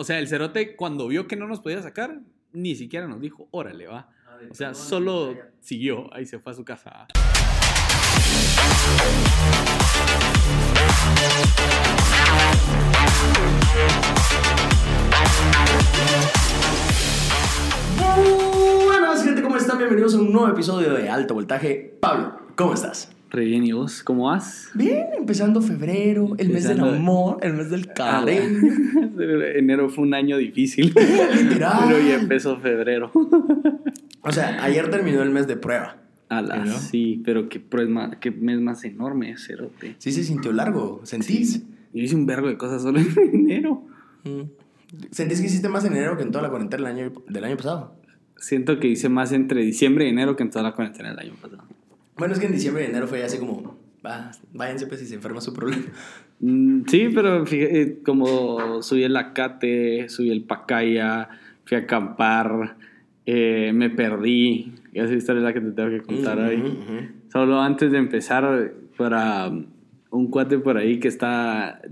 [0.00, 2.20] O sea, el cerote cuando vio que no nos podía sacar,
[2.52, 4.08] ni siquiera nos dijo, órale, va.
[4.48, 7.08] O sea, solo siguió, ahí se fue a su casa.
[18.84, 19.78] Buenas gente, ¿cómo están?
[19.78, 21.98] Bienvenidos a un nuevo episodio de Alto Voltaje.
[22.00, 23.17] Pablo, ¿cómo estás?
[23.30, 24.02] Re bien, ¿y vos?
[24.02, 24.70] ¿Cómo vas?
[24.74, 28.60] Bien, empezando febrero, el mes del amor, el mes del Ah, cariño.
[29.54, 30.94] Enero fue un año difícil.
[31.42, 31.84] Literal.
[31.88, 33.10] Pero ya empezó febrero.
[34.20, 35.96] O sea, ayer terminó el mes de prueba.
[36.28, 36.76] Ala, ¿No?
[36.76, 39.94] sí, pero qué, prueba qué mes más enorme, cerote.
[39.98, 41.62] Sí se sintió largo, ¿sentís?
[41.94, 43.86] Yo hice un vergo de cosas solo en enero.
[44.24, 44.42] Mm.
[45.12, 47.56] ¿Sentís que hiciste más en enero que en toda la cuarentena del año, del año
[47.56, 47.94] pasado?
[48.36, 51.34] Siento que hice más entre diciembre y enero que en toda la cuarentena del año
[51.40, 51.64] pasado.
[52.18, 55.14] Bueno, es que en diciembre y enero fue así como, va, váyanse pues si se
[55.14, 55.84] enferma su problema.
[56.40, 61.28] Mm, Sí, pero fíjate, como subí el acate, subí el pacaya,
[61.64, 62.76] fui a acampar,
[63.26, 64.72] eh, me perdí.
[64.92, 66.56] Esa historia es la que te tengo que contar hoy.
[66.56, 67.06] Ujú, ujú.
[67.32, 69.50] Solo antes de empezar, para
[70.10, 71.82] un cuate por ahí que está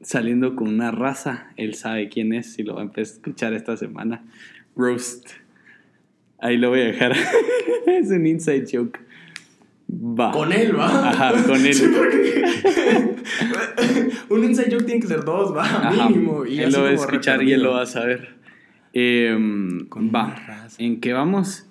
[0.00, 3.54] saliendo con una raza, él sabe quién es y lo va a empezar a escuchar
[3.54, 4.24] esta semana.
[4.76, 5.28] Roast.
[6.38, 7.12] Ahí lo voy a dejar.
[7.86, 9.00] es un inside joke.
[9.90, 10.32] Va.
[10.32, 11.08] Con él, va.
[11.10, 11.74] Ajá, con él.
[11.74, 12.44] Sí, porque-
[14.30, 16.08] un inside joke tiene que ser dos, va, Ajá.
[16.08, 16.44] mínimo.
[16.46, 18.36] Y él lo va a escuchar y él lo va a saber.
[18.92, 20.34] Em, Con va.
[20.78, 21.66] ¿En qué vamos?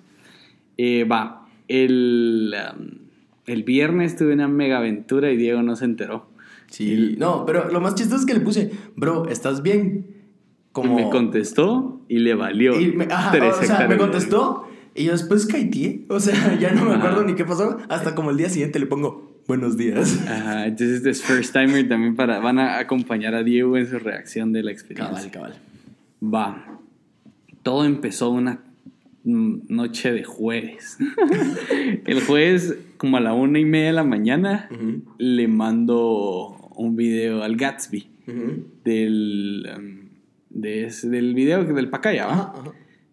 [0.76, 1.46] Eh, va.
[1.68, 2.88] El, um,
[3.46, 6.30] el viernes tuve una mega aventura y Diego no se enteró.
[6.70, 10.06] Sí, no, pero lo más chistoso es que le puse, bro, ¿estás bien?
[10.72, 10.96] Como...
[10.96, 12.78] Me contestó y le valió.
[12.78, 14.67] Y me, ajá, tres o sea, me contestó
[14.98, 16.04] y yo después caiteé.
[16.08, 16.98] O sea, ya no me Ajá.
[16.98, 17.78] acuerdo ni qué pasó.
[17.88, 20.20] Hasta como el día siguiente le pongo, buenos días.
[20.28, 24.52] Ajá, entonces es first timer también para, van a acompañar a Diego en su reacción
[24.52, 25.30] de la experiencia.
[25.30, 25.54] cabal.
[26.22, 26.78] Va.
[27.62, 28.60] Todo empezó una
[29.24, 30.96] noche de jueves.
[32.06, 34.68] El jueves, como a la una y media de la mañana,
[35.18, 38.08] le mando un video al Gatsby
[38.84, 39.98] del, um,
[40.50, 42.32] de ese- del video del Pacaya, ¿va?
[42.34, 42.62] Ajá.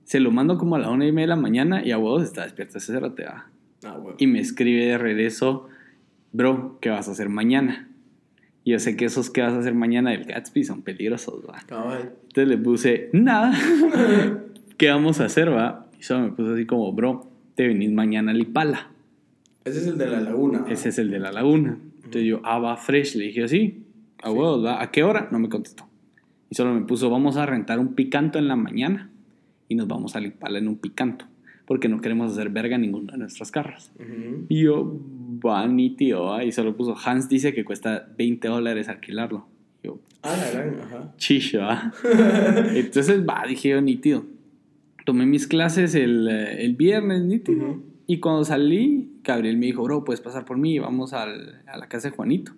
[0.06, 2.24] Se lo mando como a la una y media de la mañana y a huevos
[2.24, 3.50] está despierto ese ¿va?
[3.84, 4.16] Ah, bueno.
[4.20, 5.68] Y me escribe de regreso,
[6.32, 7.90] bro, ¿qué vas a hacer mañana?
[8.64, 11.60] Y yo sé que esos que vas a hacer mañana del Gatsby son peligrosos, ¿va?
[11.60, 13.58] Entonces le puse, nada,
[14.78, 15.88] ¿qué vamos a hacer, va?
[16.00, 18.92] Y solo me puso así como, bro, te venís mañana al Ipala.
[19.66, 20.66] Ese es el de la laguna.
[20.70, 21.80] Ese es el de la laguna.
[21.98, 23.16] Entonces yo, ah, va fresh.
[23.16, 23.84] Le dije, sí,
[24.22, 24.84] a huevos, va.
[24.84, 25.30] ¿A qué hora?
[25.32, 25.88] No me contestó.
[26.52, 29.10] Y solo me puso, vamos a rentar un picanto en la mañana
[29.68, 31.26] y nos vamos al Ipala en un picanto.
[31.66, 33.92] Porque no queremos hacer verga ninguna de nuestras carras.
[34.00, 34.46] Ujú.
[34.50, 35.00] Y yo,
[35.44, 36.44] va, nítido, va.
[36.44, 39.48] Y solo puso, Hans dice que cuesta 20 dólares alquilarlo.
[39.82, 41.14] Y yo, Ah, la gran, ajá.
[41.18, 41.60] chicho.
[42.76, 44.26] Entonces, va, dije yo, nítido.
[45.06, 47.68] Tomé mis clases el, el viernes, nítido.
[47.70, 47.84] Ujú.
[48.08, 51.88] Y cuando salí, Gabriel me dijo, bro, puedes pasar por mí, vamos al- a la
[51.88, 52.52] casa de Juanito.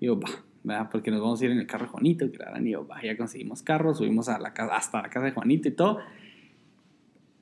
[0.00, 0.28] Y yo, va,
[0.64, 0.88] ¿verdad?
[0.90, 2.24] porque nos vamos a ir en el carro de Juanito.
[2.24, 5.68] Y yo, va, ya conseguimos carro, subimos a la casa, hasta la casa de Juanito
[5.68, 5.98] y todo.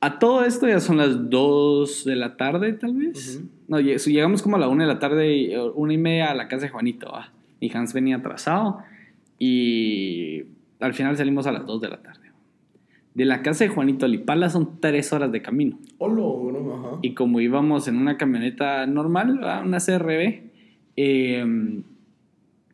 [0.00, 3.36] A todo esto ya son las 2 de la tarde, tal vez.
[3.38, 3.48] Ujú.
[3.68, 6.34] No, lleg- llegamos como a la 1 de la tarde, eh, una y media a
[6.34, 7.10] la casa de Juanito.
[7.10, 7.32] ¿va?
[7.60, 8.78] Y Hans venía atrasado.
[9.38, 10.44] Y
[10.80, 12.20] al final salimos a las 2 de la tarde.
[13.14, 15.78] De la casa de Juanito a Lipala son 3 horas de camino.
[15.98, 16.50] Bro,
[16.90, 16.98] ajá.
[17.02, 19.64] Y como íbamos en una camioneta normal, ¿verdad?
[19.64, 20.42] una CRB,
[20.96, 21.44] eh,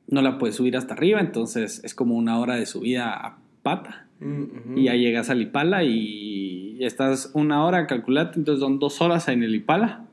[0.08, 4.06] no la puedes subir hasta arriba, entonces es como una hora de subida a pata.
[4.20, 4.78] Mm.
[4.78, 9.42] Y ya llegas al Ipala y estás una hora, calculate, entonces son dos horas en
[9.42, 10.04] el Ipala,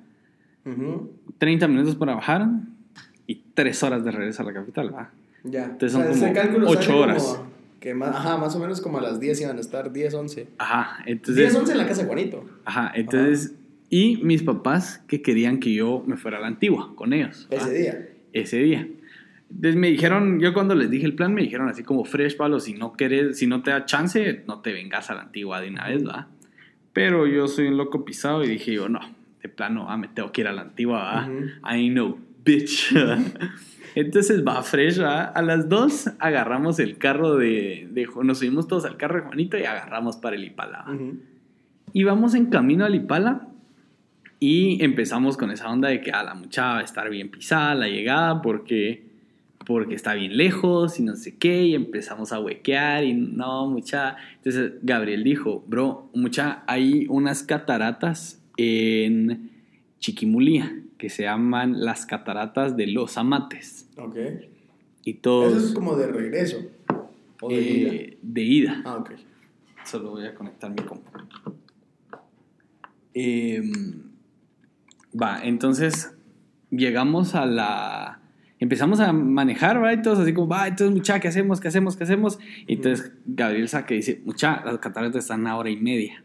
[0.66, 1.12] Ujú.
[1.38, 2.48] 30 minutos para bajar
[3.28, 5.12] y 3 horas de regreso a la capital, ¿va?
[5.44, 5.66] Ya.
[5.66, 7.42] Entonces son ese como cálculo ocho sale como horas.
[7.80, 10.48] que más, ajá, más o menos como a las 10 iban a estar, 10, 11.
[10.58, 11.56] Ajá, 10, entonces...
[11.56, 12.46] 11 en la casa de Juanito.
[12.66, 13.56] Ajá, entonces...
[13.92, 17.48] Y mis papás que querían que yo me fuera a la antigua con ellos.
[17.52, 17.58] ¿va?
[17.58, 18.10] Ese día.
[18.34, 18.88] ese día.
[19.50, 22.60] Entonces me dijeron, yo cuando les dije el plan, me dijeron así como fresh, Pablo,
[22.60, 25.70] si no querés, si no te da chance, no te vengas a la antigua de
[25.70, 26.28] una vez, ¿va?
[26.94, 29.00] Pero yo soy un loco pisado y dije yo, no,
[29.42, 31.28] de plano, ah, me tengo que ir a la antigua.
[31.28, 31.76] Ujú.
[31.76, 32.94] I know, bitch.
[33.96, 35.24] Entonces va fresh, ¿va?
[35.24, 39.58] A las dos agarramos el carro de, de nos subimos todos al carro de Juanito
[39.58, 40.86] y agarramos para el Ipala.
[41.94, 43.48] Y vamos en camino al Ipala
[44.40, 47.76] y empezamos con esa onda de que a la muchacha va a estar bien pisada
[47.76, 49.09] la llegada porque,
[49.66, 51.64] porque está bien lejos y no sé qué.
[51.64, 54.18] Y empezamos a huequear y no, mucha.
[54.38, 59.52] Entonces Gabriel dijo, bro, mucha, hay unas cataratas en
[60.00, 63.88] Chiquimulía que se llaman las cataratas de los amates.
[63.98, 64.18] Ok.
[65.06, 65.56] Y todos.
[65.56, 66.58] Eso es como de regreso.
[67.42, 67.94] ¿O de ida?
[67.94, 68.82] Eh, de ida.
[68.86, 69.12] Ah, ok.
[69.86, 71.10] Solo voy a conectar mi compu.
[73.14, 74.04] Em,
[75.20, 76.14] va, entonces
[76.70, 78.19] llegamos a la.
[78.60, 79.94] Empezamos a manejar, ¿va?
[79.94, 81.62] Y todos así como, va, entonces, mucha, ¿qué hacemos?
[81.62, 81.96] ¿Qué hacemos?
[81.96, 82.40] ¿Qué hacemos?
[82.68, 86.24] Y entonces Gabriel y dice, mucha, las cataratas están a hora y media.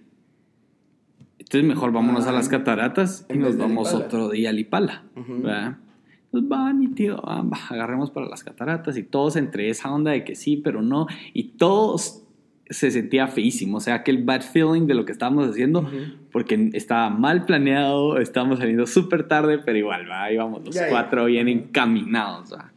[1.38, 5.04] Entonces mejor vámonos Ah, a las cataratas y nos vamos otro día a Lipala.
[5.14, 5.42] Ujú.
[5.42, 5.76] ¿verdad?
[6.30, 10.10] Pues van y tío, va, va, agarremos para las cataratas y todos entre esa onda
[10.10, 11.06] de que sí, pero no.
[11.32, 12.23] Y todos
[12.70, 15.88] se sentía feísimo, o sea, aquel bad feeling de lo que estábamos haciendo,
[16.32, 21.48] porque estaba mal planeado, estábamos saliendo súper tarde, pero igual, va, íbamos los cuatro bien
[21.48, 22.72] encaminados, va.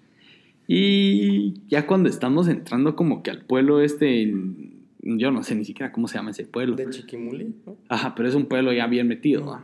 [0.68, 4.34] Y ya cuando estamos entrando como que al pueblo este,
[5.01, 6.75] yo no sé ni siquiera cómo se llama ese pueblo.
[6.75, 7.78] De Chiquimuli, ¿no?
[7.88, 9.63] Ajá, pero es un pueblo ya bien metido, va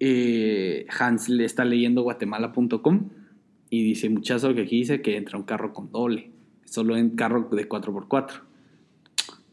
[0.00, 3.08] eh, Hans le está leyendo guatemala.com
[3.70, 6.30] y dice, muchacho, que aquí dice que entra un carro con doble,
[6.64, 8.42] solo en carro de 4x4.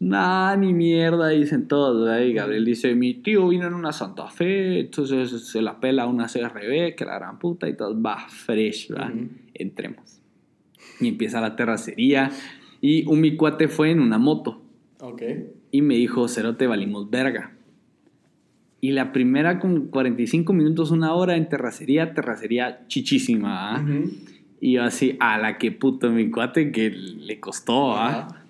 [0.04, 2.04] Nah, ni mierda, dicen todos.
[2.06, 2.22] ¿verdad?
[2.26, 6.28] Y Gabriel dice, mi tío vino en una Santa Fe, entonces se la pela una
[6.28, 9.14] CRB, que la gran puta, y todo va fresh, ¿verdad?
[9.54, 10.20] Entremos.
[11.00, 12.32] Y empieza la terracería.
[12.82, 14.62] Y un mi cuate fue en una moto
[15.00, 15.22] Ok.
[15.72, 17.54] y me dijo, Cerote, valimos verga.
[18.82, 23.86] Y la primera con 45 minutos, una hora en terracería, terracería chichísima, ¿ah?
[24.60, 28.43] Y yo así, a la que puto mi cuate que le costó, ¿ah?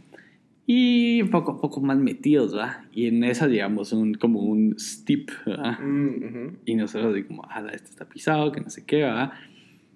[0.66, 2.86] Y poco a poco más metidos, ¿va?
[2.94, 5.74] Y en esa llegamos un, como un steep, ¿va?
[5.74, 6.60] Mm.
[6.66, 9.34] Y nosotros así como, ah, este está pisado, que no sé qué, ¿va?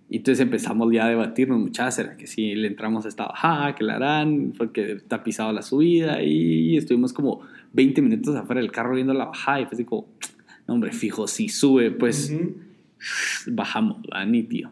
[0.09, 3.75] Y entonces empezamos ya a debatirnos, muchachos, ¿será que si le entramos a esta bajada,
[3.75, 4.53] que la harán?
[4.57, 7.41] Porque está pisado la subida y estuvimos como
[7.73, 10.07] 20 minutos afuera del carro viendo la bajada y fue así como,
[10.67, 12.33] no, hombre, fijo, si sube, pues
[13.47, 14.25] bajamos, ¿va?
[14.25, 14.71] Ni tío.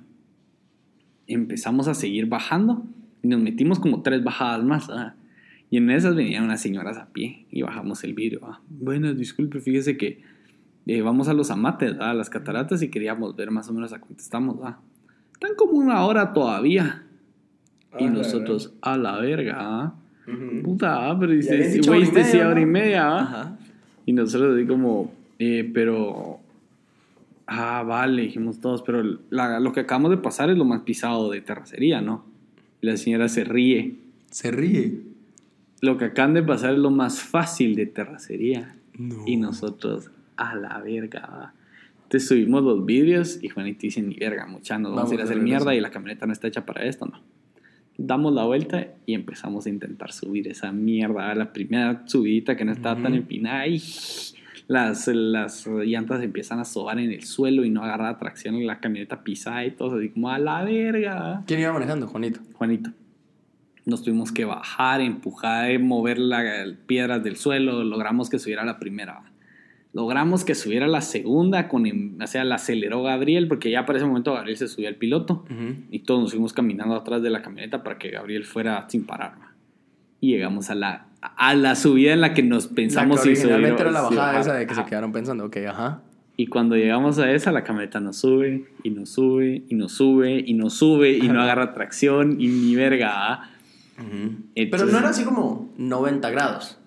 [1.27, 2.85] Empezamos a seguir bajando
[3.21, 5.15] y nos metimos como tres bajadas más, ¿va?
[5.71, 8.61] Y en esas venían unas señoras a pie y bajamos el vidrio, ¿va?
[8.69, 10.21] Bueno, disculpe, fíjese que
[10.85, 12.11] eh, vamos a los amates, ¿va?
[12.11, 14.79] a las cataratas y queríamos ver más o menos a cuánto estamos, ¿va?
[15.33, 17.03] Están como una hora todavía.
[17.97, 19.93] Y Ah, la nosotros, a la verga, verdad.
[20.27, 20.63] Ujú.
[20.63, 23.17] Puta, pero dice, güey, y este sí hora y media.
[23.19, 23.57] Ajá.
[24.05, 26.39] Y nosotros así como, eh, pero...
[27.47, 31.29] Ah, vale, dijimos todos, pero la- lo que acabamos de pasar es lo más pisado
[31.31, 32.25] de terracería, ¿no?
[32.81, 33.95] Y la señora se ríe.
[34.31, 34.99] Se ríe.
[35.85, 38.75] Lo que acaban de pasar es lo más fácil de terracería.
[38.97, 39.23] No.
[39.27, 41.21] Y nosotros, a la verga.
[41.21, 41.53] va.
[42.03, 45.21] Entonces subimos los vídeos y Juanito dice, ni verga, mucha, nos vamos, Vamos a ir
[45.21, 47.19] a hacer mierda y la camioneta no está hecha para esto, ¿no?
[47.97, 51.33] Damos la vuelta y empezamos a intentar subir esa mierda.
[51.35, 53.21] La primera subidita que no estaba tan Ujú.
[53.21, 53.81] empinada y
[54.67, 58.79] las, las llantas empiezan a sobar en el suelo y no agarra tracción en la
[58.79, 61.43] camioneta pisada y todo así como a la verga.
[61.47, 62.39] ¿Quién iba manejando, Juanito?
[62.53, 62.91] Juanito.
[63.85, 66.43] Nos tuvimos que bajar, empujar, mover las
[66.87, 67.83] piedras del suelo.
[67.83, 69.21] Logramos que subiera la primera.
[69.93, 71.85] Logramos que subiera la segunda, con,
[72.21, 75.45] o sea, la aceleró Gabriel, porque ya para ese momento Gabriel se subió al piloto.
[75.49, 75.75] Ujú.
[75.89, 79.35] Y todos nos fuimos caminando atrás de la camioneta para que Gabriel fuera sin parar.
[80.19, 83.91] Y llegamos a la, a la subida en la que nos pensamos si originalmente era
[83.91, 84.41] la bajada bajar.
[84.41, 84.89] esa de que se Ajá.
[84.89, 86.01] quedaron pensando, ok, ajá.
[86.37, 90.43] Y cuando llegamos a esa, la camioneta nos sube, y nos sube, y nos sube,
[90.45, 93.51] y nos sube, y no agarra tracción, y ni verga.
[93.97, 96.77] Pero no era así como 90 grados.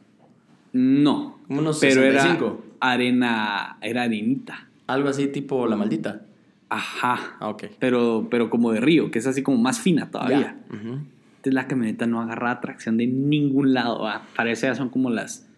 [0.72, 1.38] No.
[1.46, 2.44] Como unos pero 65.
[2.80, 4.68] era arena, era arenita.
[4.86, 6.22] Algo así tipo la maldita.
[6.68, 7.36] Ajá.
[7.40, 7.64] Ah, ok.
[7.78, 10.58] Pero, pero como de río, que es así como más fina todavía.
[10.68, 10.98] Ujú.
[11.38, 14.02] Entonces la camioneta no agarra tracción de ningún lado.
[14.02, 14.22] ¿va?
[14.36, 15.48] Para eso ya son como las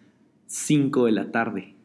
[0.47, 1.75] 5 de la tarde.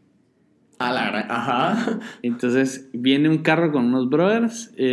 [0.79, 2.01] A la gran- Ajá.
[2.23, 4.85] Entonces viene un carro con unos brothers eh,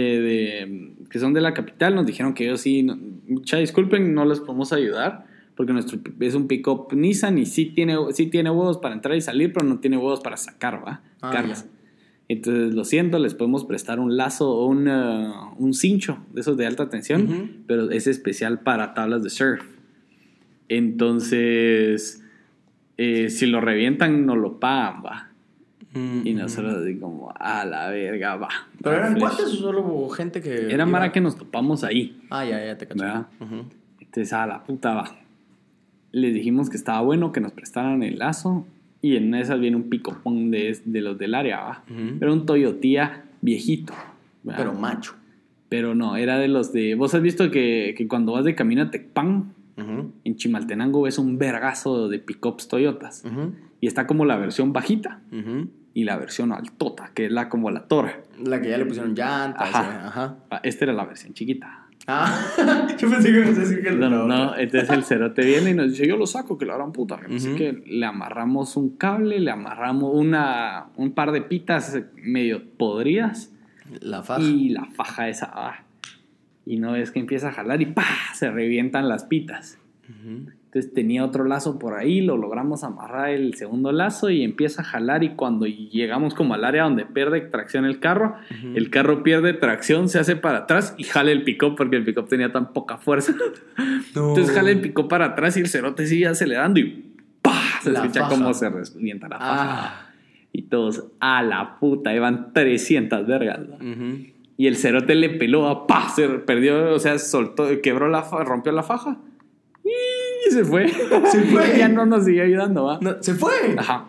[0.67, 1.93] de- que son de la capital.
[1.95, 2.97] Nos dijeron que ellos sí, no-
[3.27, 5.25] mucha disculpen, no les podemos ayudar.
[5.55, 9.21] Porque nuestro es un pick-up Nissan y sí tiene, sí tiene huevos para entrar y
[9.21, 11.01] salir, pero no tiene huevos para sacar, ¿va?
[11.21, 11.67] Ah, Cargas.
[12.27, 16.57] Entonces, lo siento, les podemos prestar un lazo o un, eh, un cincho de esos
[16.57, 19.63] de alta tensión, pero es especial para tablas de surf.
[20.69, 22.23] Entonces,
[22.97, 25.29] eh, si lo revientan, no lo pagan, va.
[25.93, 26.37] Mm, Y mm.
[26.37, 28.49] nosotros así como, a la verga, va.
[28.81, 30.73] ¿Pero eran cuates o solo hubo gente que.?
[30.73, 32.19] Era Mara que nos topamos ahí.
[32.29, 33.05] Ah, ya, ya te caché.
[33.99, 35.15] Entonces, a la puta va.
[36.11, 38.65] Les dijimos que estaba bueno que nos prestaran el lazo.
[39.01, 41.83] Y en esas viene un picopón de, de los del área, va.
[42.21, 43.93] Era un Toyotía viejito.
[44.43, 44.59] ¿verdad?
[44.59, 45.15] Pero macho.
[45.69, 46.95] Pero no, era de los de.
[46.95, 50.11] ¿Vos has visto que, que cuando vas de camino a Tecpan, Ujú.
[50.23, 53.23] en Chimaltenango ves un vergazo de pickups Toyotas?
[53.81, 55.19] Y está como la versión bajita.
[55.93, 58.21] Y la versión altota, que es la como la Tora.
[58.43, 59.69] La que ya le pusieron llantas.
[59.73, 60.07] Ajá.
[60.07, 60.35] Ajá.
[60.49, 61.79] Ah, Esta era la versión chiquita.
[62.07, 62.47] Ah,
[62.99, 64.57] yo pensé que ibas a decir que No, no, no.
[64.57, 67.19] Entonces el cerote viene y nos dice, yo lo saco, que la gran puta.
[67.33, 67.57] Así Ujú.
[67.57, 73.51] que le amarramos un cable, le amarramos una, un par de pitas medio podridas
[74.01, 74.41] La faja.
[74.41, 75.49] y la faja esa.
[75.53, 75.83] ah.
[76.65, 78.05] Y no es que empieza a jalar y ¡pa!
[78.33, 79.77] Se revientan las pitas.
[80.09, 80.49] Ujú.
[80.73, 84.85] Entonces tenía otro lazo por ahí, lo logramos amarrar el segundo lazo y empieza a
[84.85, 88.75] jalar y cuando llegamos como al área donde pierde tracción el carro, Ujú.
[88.75, 92.27] el carro pierde tracción, se hace para atrás y jala el pick porque el pick
[92.27, 93.33] tenía tan poca fuerza.
[94.15, 94.29] No.
[94.29, 97.13] Entonces jala el pick para atrás y el cerote sigue acelerando y
[97.43, 97.51] ¡pah!
[97.83, 98.35] Se La escucha faja.
[98.35, 99.55] cómo se revienta la faja.
[99.85, 100.09] Ah.
[100.51, 103.59] Y todos, a la puta, iban 300 vergas.
[103.59, 103.75] ¿no?
[103.75, 104.25] Ujú.
[104.57, 106.09] Y el cerote le peló a ¡pah!
[106.09, 109.17] Se perdió, o sea, soltó, quebró la rompió la faja.
[110.47, 110.89] Y se fue.
[110.89, 111.77] Se fue.
[111.77, 112.99] ya no nos siguió ayudando, ¿va?
[113.01, 113.75] No, ¿Se fue?
[113.77, 114.05] Ajá.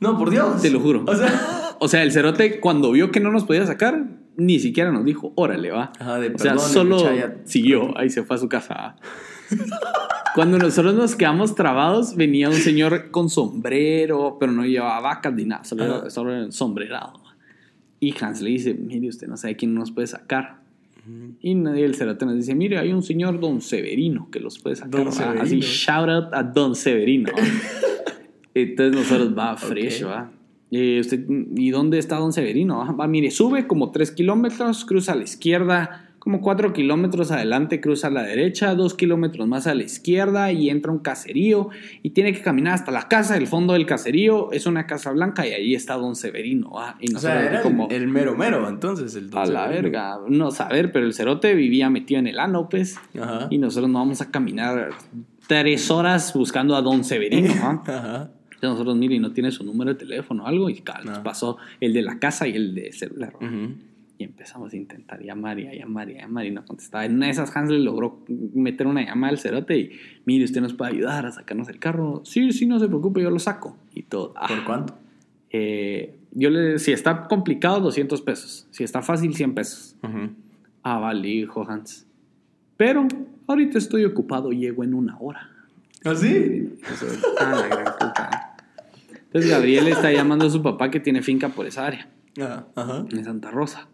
[0.00, 0.60] No, por Dios.
[0.60, 1.04] Te lo juro.
[1.06, 1.62] O sea.
[1.84, 4.04] O sea, el cerote cuando vio que no nos podía sacar,
[4.36, 5.90] ni siquiera nos dijo, órale, va.
[5.98, 7.00] Ajá, de o sea, solo
[7.44, 8.94] siguió, ahí se fue a su casa.
[10.36, 15.44] Cuando nosotros nos quedamos trabados, venía un señor con sombrero, pero no llevaba vacas ni
[15.44, 17.20] nada, solo, solo era sombrerado.
[17.98, 20.61] Y Hans le dice, mire, usted no sabe quién nos puede sacar.
[21.40, 24.76] Y nadie el cerote nos dice, mire, hay un señor Don Severino que los puede
[24.76, 25.12] sacar.
[25.12, 25.42] Severino.
[25.42, 27.30] Así, shout out a Don Severino.
[28.54, 30.10] Entonces nosotros va fresh, Ok.
[30.10, 30.30] va.
[30.70, 31.24] Eh, usted,
[31.56, 32.82] ¿Y dónde está Don Severino?
[32.82, 37.80] Ah, Va, mire, sube como 3 kilómetros, cruza a la izquierda, como 4 kilómetros adelante,
[37.80, 41.70] cruza a la derecha, 2 kilómetros más a la izquierda y entra un caserío
[42.04, 43.36] y tiene que caminar hasta la casa.
[43.36, 46.70] El fondo del caserío es una casa blanca y ahí está Don Severino.
[46.70, 46.96] ¿va?
[47.00, 49.16] Y O sea, era como, el, mero mero, entonces.
[49.16, 53.00] El a la verga, no saber, pero el cerote vivía metido en el ano, pues.
[53.20, 53.48] Ajá.
[53.50, 54.90] Y nosotros no vamos a caminar
[55.48, 57.52] tres horas buscando a Don Severino.
[57.64, 57.82] ¿va?
[57.84, 58.30] Ajá.
[58.62, 61.24] Nosotros, mire, no tiene su número de teléfono o algo, y cal, nos No.
[61.24, 63.32] pasó el de la casa y el de celular.
[63.40, 63.74] Ujú.
[64.22, 67.04] Y empezamos a intentar llamar y a llamar y a llamar y no contestaba.
[67.04, 69.90] En una de esas, Hans le logró meter una llamada al cerote y,
[70.26, 72.22] mire, usted nos puede ayudar a sacarnos el carro.
[72.24, 73.76] Sí, sí, no se preocupe, yo lo saco.
[73.94, 74.32] Y todo.
[74.36, 74.94] Ah, ¿Por cuánto?
[75.50, 78.66] eh, yo le, si está complicado, 200 pesos.
[78.70, 79.96] Si está fácil, 100 pesos.
[80.84, 82.06] Ah, vale, dijo Hans.
[82.76, 83.06] Pero
[83.48, 85.50] ahorita estoy ocupado, llego en una hora.
[86.04, 86.72] ¿Ah, sí?
[86.90, 87.06] Eso,
[87.40, 88.56] ah, la gran puta.
[89.24, 92.08] Entonces Gabriel está llamando a su papá que tiene finca por esa área,
[92.40, 93.04] Ah, Ajá.
[93.10, 93.88] en Santa Rosa.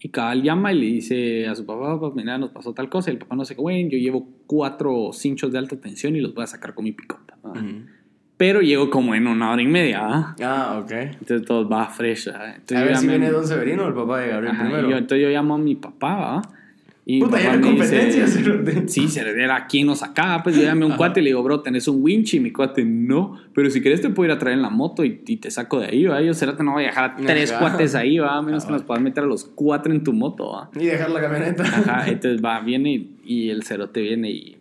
[0.00, 3.10] Y cabal llama y le dice a su papá, mira, nos pasó tal cosa.
[3.10, 6.20] Y el papá no sé qué, güey, yo llevo cuatro cinchos de alta tensión y
[6.20, 7.18] los voy a sacar con mi pick-up.
[7.44, 7.48] ¿ah?
[7.50, 7.82] Ujú.
[8.36, 9.98] Pero llego como en una hora y media.
[10.02, 10.36] ¿ah?
[10.40, 10.92] Ah, ok.
[10.92, 12.28] Entonces todo va fresh.
[12.28, 12.54] ¿ah?
[12.54, 14.90] Entonces A ver si viene Don Severino o el papá de Gabriel Ajá, primero.
[14.90, 16.42] yo- entonces yo llamo a mi papá, ¿va?
[17.10, 18.26] Y Puta, ya papá era me dice- competencia.
[18.26, 18.88] cerote.
[18.88, 20.42] Sí, se le era quién nos sacaba.
[20.42, 20.98] Pues yo llamé a un Ajá.
[20.98, 22.34] cuate y le digo, bro, tenés un winch.
[22.34, 23.38] Y mi cuate, no.
[23.54, 25.80] Pero si querés, te puedo ir a traer en la moto y, y te saco
[25.80, 26.20] de ahí, ¿va?
[26.20, 27.60] Yo, será que no voy a dejar a tres Ajá.
[27.60, 28.36] cuates ahí, ¿va?
[28.36, 28.76] A menos que Ajá.
[28.76, 30.70] nos puedas meter a los cuatro en tu moto, ¿va?
[30.78, 31.62] Y dejar la camioneta.
[31.62, 34.56] Ajá, entonces va, viene y, y el cerote viene y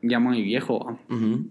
[0.00, 1.14] llama a mi viejo, ¿va?
[1.14, 1.44] Ujú.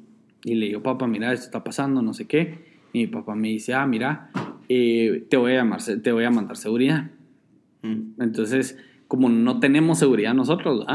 [0.44, 2.72] Y le digo, papá, mira, esto está pasando, no sé qué.
[2.94, 4.32] Y mi papá me dice, ah, mira,
[4.70, 7.12] eh, te, voy a llamar, te voy a mandar seguridad.
[7.84, 8.20] Mm.
[8.22, 8.76] Entonces,
[9.12, 10.86] como no tenemos seguridad nosotros.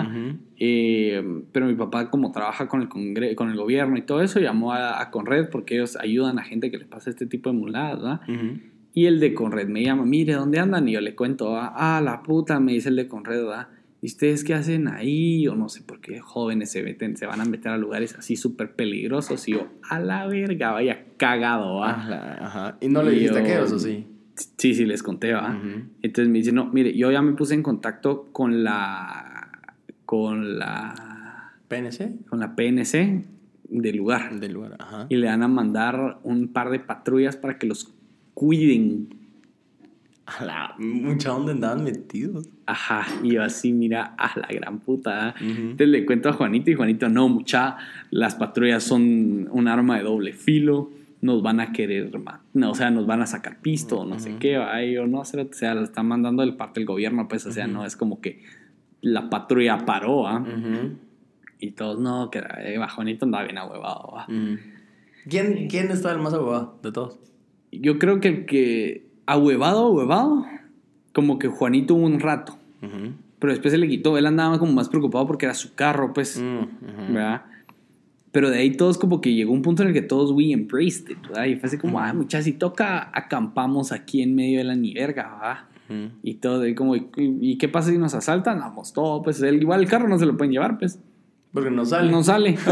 [0.58, 4.40] Eh, pero mi papá, como trabaja con el, congre- con el gobierno y todo eso,
[4.40, 7.56] llamó a, a Conred porque ellos ayudan a gente que le pasa este tipo de
[7.58, 8.20] muladas, ¿verdad?
[8.26, 8.60] Ujú.
[8.94, 10.88] Y el de Conred me llama, mire, ¿dónde andan?
[10.88, 11.72] Y yo le cuento, ¿verdad?
[11.74, 13.68] ah, la puta, me dice el de Conred, ¿verdad?
[14.00, 15.46] ¿Y ustedes qué hacen ahí?
[15.48, 18.36] O no sé por qué jóvenes se, meten, se van a meter a lugares así
[18.36, 19.46] súper peligrosos.
[19.46, 21.90] Y yo, a la verga, vaya cagado, ¿va?
[21.90, 22.78] Ajá, ajá.
[22.80, 24.06] ¿Y no le dijiste yo- qué, o sí?
[24.58, 25.58] Sí, sí, les conté, ¿va?
[26.02, 29.48] Entonces me dice, no, mire, yo ya me puse en contacto con la,
[30.04, 32.26] con la, ¿PNC?
[32.28, 33.24] con la PNC
[33.68, 34.38] del lugar.
[34.38, 35.06] Del lugar, ajá.
[35.08, 37.92] Y le van a mandar un par de patrullas para que los
[38.34, 39.08] cuiden.
[40.26, 42.48] A la mucha onda andaban metidos.
[42.66, 45.28] Ajá, y yo así, mira, a la gran puta.
[45.28, 45.34] ¿eh?
[45.40, 47.76] Entonces le cuento a Juanito y Juanito, no, mucha,
[48.10, 50.90] las patrullas son un arma de doble filo,
[51.22, 52.10] nos van a querer,
[52.54, 55.20] no, o sea, nos van a sacar pisto, no sé qué, va, y yo no,
[55.20, 58.20] o sea, lo están mandando del parte del gobierno, pues, o sea, no es como
[58.20, 58.42] que
[59.00, 60.44] la patrulla paró, ¿ah?
[61.58, 64.24] Y todos, no, que eh, va, Juanito andaba bien ahuevado, ¿va?
[64.28, 64.58] Ujú.
[65.28, 67.18] ¿Quién, ¿Quién está el más abogado de todos?
[67.72, 70.44] Yo creo que el que ahuevado, ahuevado,
[71.12, 72.56] como que Juanito hubo un rato,
[73.38, 76.38] pero después se le quitó, él andaba como más preocupado porque era su carro, pues,
[76.40, 77.14] Mm.
[77.14, 77.42] ¿verdad?
[78.36, 81.08] Pero de ahí todos como que llegó un punto en el que todos we embraced
[81.08, 81.46] it, ¿verdad?
[81.46, 84.92] Y fue así como, ah, muchachos, si toca, acampamos aquí en medio de la ni
[84.92, 86.08] verga, ¿verdad?
[86.22, 88.58] Y todo, y como, ¿y, y qué pasa si nos asaltan?
[88.58, 91.00] Vamos, todo, pues, el- igual el carro no se lo pueden llevar, pues.
[91.54, 92.10] Porque no sale.
[92.12, 92.58] No sale.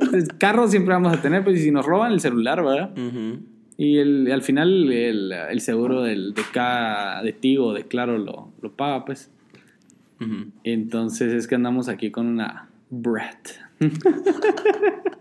[0.00, 2.90] Entonces, carro siempre vamos a tener, pues, y si nos roban el celular, ¿verdad?
[3.76, 8.48] Y el, al final el, el seguro del, de, cada, de Tigo, de Claro, lo,
[8.62, 9.30] lo paga, pues.
[10.64, 13.58] Entonces es que andamos aquí con una Brett.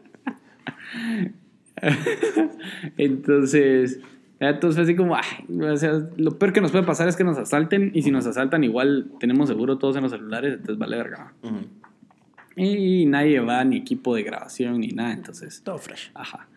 [2.97, 3.99] Entonces,
[4.39, 7.23] entonces fue así como, ay, o sea, lo peor que nos puede pasar es que
[7.23, 10.97] nos asalten y si nos asaltan igual tenemos seguro todos en los celulares, entonces vale
[10.97, 11.33] verga.
[12.55, 16.11] Y nadie va ni equipo de grabación ni nada, entonces, Todo fresh.
[16.13, 16.47] ajá.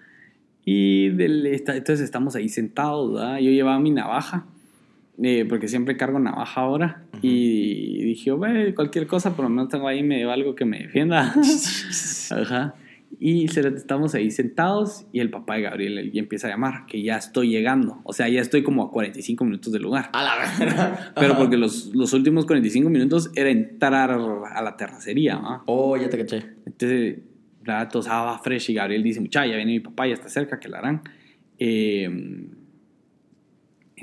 [0.64, 3.38] Y del- entonces estamos ahí sentados, ¿verdad?
[3.38, 4.46] Yo llevaba mi navaja,
[5.22, 7.04] eh, porque siempre cargo navaja ahora.
[7.22, 11.34] Y dije, "Ve, cualquier cosa, por lo menos tengo ahí medio algo que me defienda.
[12.30, 12.74] Ajá.
[13.20, 17.16] Y estamos ahí sentados y el papá de Gabriel ya empieza a llamar, que ya
[17.16, 18.00] estoy llegando.
[18.02, 20.10] O sea, ya estoy como a 45 minutos del lugar.
[20.12, 21.12] A la verga.
[21.14, 25.62] Pero porque los, los últimos 45 minutos era entrar a la terracería, ¿va?
[25.66, 26.44] Oh, ya te caché.
[26.66, 27.18] Entonces,
[27.64, 30.58] la todos va fresh y Gabriel dice, mucha, ya viene mi papá, ya está cerca,
[30.58, 31.02] que la harán.
[31.58, 32.10] Eh,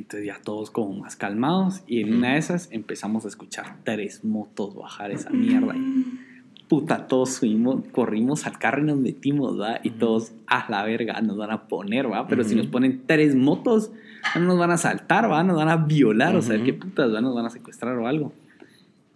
[0.01, 4.23] entonces ya todos como más calmados y en una de esas empezamos a escuchar tres
[4.23, 5.75] motos bajar esa mierda.
[5.75, 9.79] Y, puta, todos subimos, corrimos al carro y nos metimos, ¿va?
[9.83, 12.27] Y todos, a la verga, nos van a poner, ¿va?
[12.27, 13.91] Pero si nos ponen tres motos,
[14.35, 15.43] no nos van a saltar, ¿va?
[15.43, 16.63] Nos van a violar, o sea.
[16.63, 17.21] ¿qué putas, ¿va?
[17.21, 18.33] Nos van a secuestrar o algo.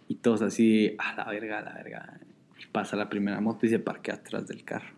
[0.08, 2.20] Y todos así, a la verga, a la verga.
[2.62, 4.95] Y pasa la primera moto y se parquea atrás del carro.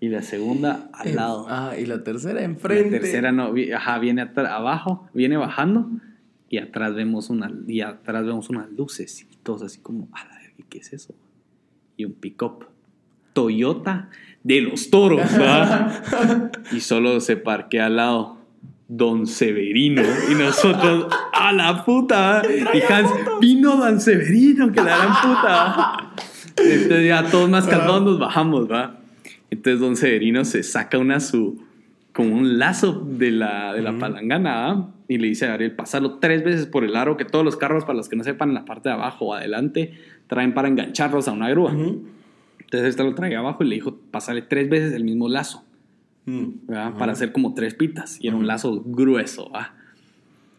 [0.00, 1.46] Y la segunda al lado.
[1.48, 2.90] Ah, y la tercera enfrente.
[2.90, 5.88] La tercera no, ajá, viene abajo, viene bajando
[6.48, 10.38] y atrás vemos una y atrás vemos unas luces y todos así como, a la
[10.68, 11.14] ¿qué es eso?
[11.96, 12.66] Y un pick-up
[13.32, 14.10] Toyota
[14.42, 15.20] de los toros,
[16.72, 18.38] y solo se parquea al lado
[18.88, 25.12] Don Severino y nosotros a la puta y Hans vino Don Severino que la gran
[25.22, 26.12] puta
[26.56, 28.97] entonces ya todos más calmados nos bajamos va
[29.50, 31.62] entonces Don Severino se saca una su
[32.12, 34.94] como un lazo de la, de la palangana ¿va?
[35.06, 37.84] y le dice a Gabriel pasarlo tres veces por el aro que todos los carros
[37.84, 39.92] para los que no sepan en la parte de abajo o adelante
[40.26, 42.04] traen para engancharlos a una grúa Ujú.
[42.60, 45.64] entonces esta lo traía abajo y le dijo pasarle tres veces el mismo lazo.
[46.70, 46.94] Ajá.
[46.98, 48.18] para hacer como tres pitas.
[48.22, 49.50] Y era un lazo grueso.
[49.50, 49.72] ¿va?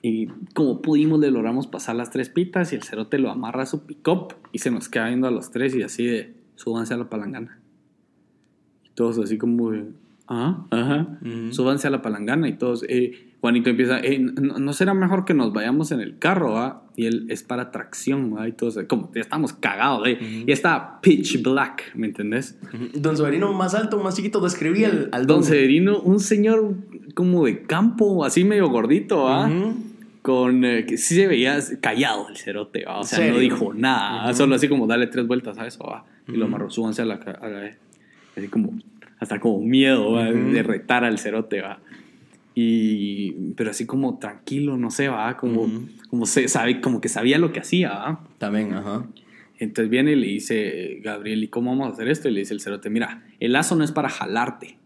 [0.02, 0.26] Y
[0.56, 3.86] como pudimos, le logramos pasar las tres pitas y el cerote lo amarra a su
[3.86, 7.08] pick-up y se nos queda viendo a los tres y así de, súbanse a la
[7.10, 7.60] palangana.
[9.00, 9.86] Todos así como de,
[10.28, 11.54] ah, ajá, Ujú.
[11.54, 15.34] súbanse a la palangana y todos, eh, Juanito empieza, eh, no, no será mejor que
[15.34, 16.84] nos vayamos en el carro, ¿va?
[16.98, 18.46] Y él es para tracción, ¿va?
[18.50, 20.44] Y todos, como, ya estamos cagados, ¿eh?
[20.46, 22.60] Y está pitch black, ¿me entendés?
[22.94, 26.74] Don Severino, más alto, más chiquito, describí al, al Don Severino, un señor
[27.14, 29.50] como de campo, así medio gordito, ¿ah?
[30.22, 33.00] Con eh, que sí se veía callado el cerote, ¿va?
[33.00, 33.36] O sea, ¿Serio?
[33.36, 34.36] no dijo nada, Ujú.
[34.40, 36.04] solo así como dale tres vueltas a eso, ¿va?
[36.28, 37.72] Y lo amarró, súbanse a la, a la-
[38.36, 38.74] Así como,
[39.20, 40.30] hasta como miedo, ¿va?
[40.30, 40.52] Ujú.
[40.52, 41.80] De retar al cerote, ¿va?
[42.56, 45.38] Y, pero así como tranquilo, no sé, ¿va?
[45.38, 45.88] Como, Ujú.
[46.10, 48.20] como, se, sabe, como que sabía lo que hacía, ¿va?
[48.38, 49.06] También, ajá.
[49.60, 52.30] Entonces viene y le dice, Gabriel, ¿y cómo vamos a hacer esto?
[52.30, 54.78] Y le dice el cerote, mira, el lazo no es para jalarte.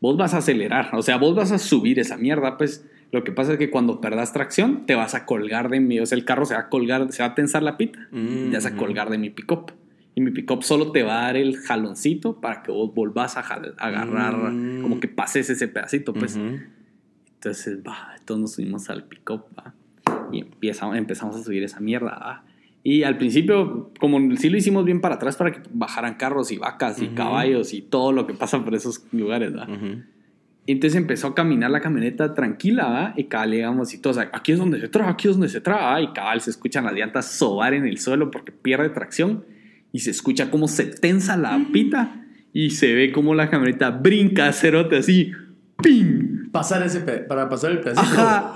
[0.00, 3.32] Vos vas a acelerar, o sea, vos vas a subir esa mierda, pues lo que
[3.32, 6.24] pasa es que cuando perdas tracción te vas a colgar de mí, o sea, el
[6.24, 8.76] carro se va a colgar, se va a tensar la pita y te vas a
[8.76, 9.72] colgar de mi pick-up.
[10.18, 13.42] Y mi pick-up solo te va a dar el jaloncito para que vos volvás a
[13.42, 14.80] jal- a agarrar, Mm.
[14.80, 16.36] como que pases ese pedacito, pues.
[16.36, 16.56] Ujú.
[17.34, 19.74] Entonces, va, todos nos subimos al pick-up, va,
[20.32, 22.44] y empieza- empezamos a subir esa mierda, va.
[22.82, 26.56] Y al principio, como sí lo hicimos bien para atrás para que bajaran carros y
[26.56, 27.14] vacas y Ujú.
[27.14, 29.52] caballos y todo lo que pasa por esos lugares.
[30.64, 33.14] Y entonces empezó a caminar la camioneta tranquila, ¿va?
[33.16, 36.00] Y cabal llegamos y todos, aquí es donde se traba, aquí es donde se traba.
[36.00, 39.44] Y cabal se escuchan las llantas sobar en el suelo porque pierde tracción
[39.92, 42.22] y se escucha cómo se tensa la pita
[42.52, 45.32] y se ve cómo la camioneta brinca, cerote, así,
[45.82, 46.50] ¡ping!
[46.52, 48.00] Pasar ese para pasar el pedacito.
[48.00, 48.54] Ajá.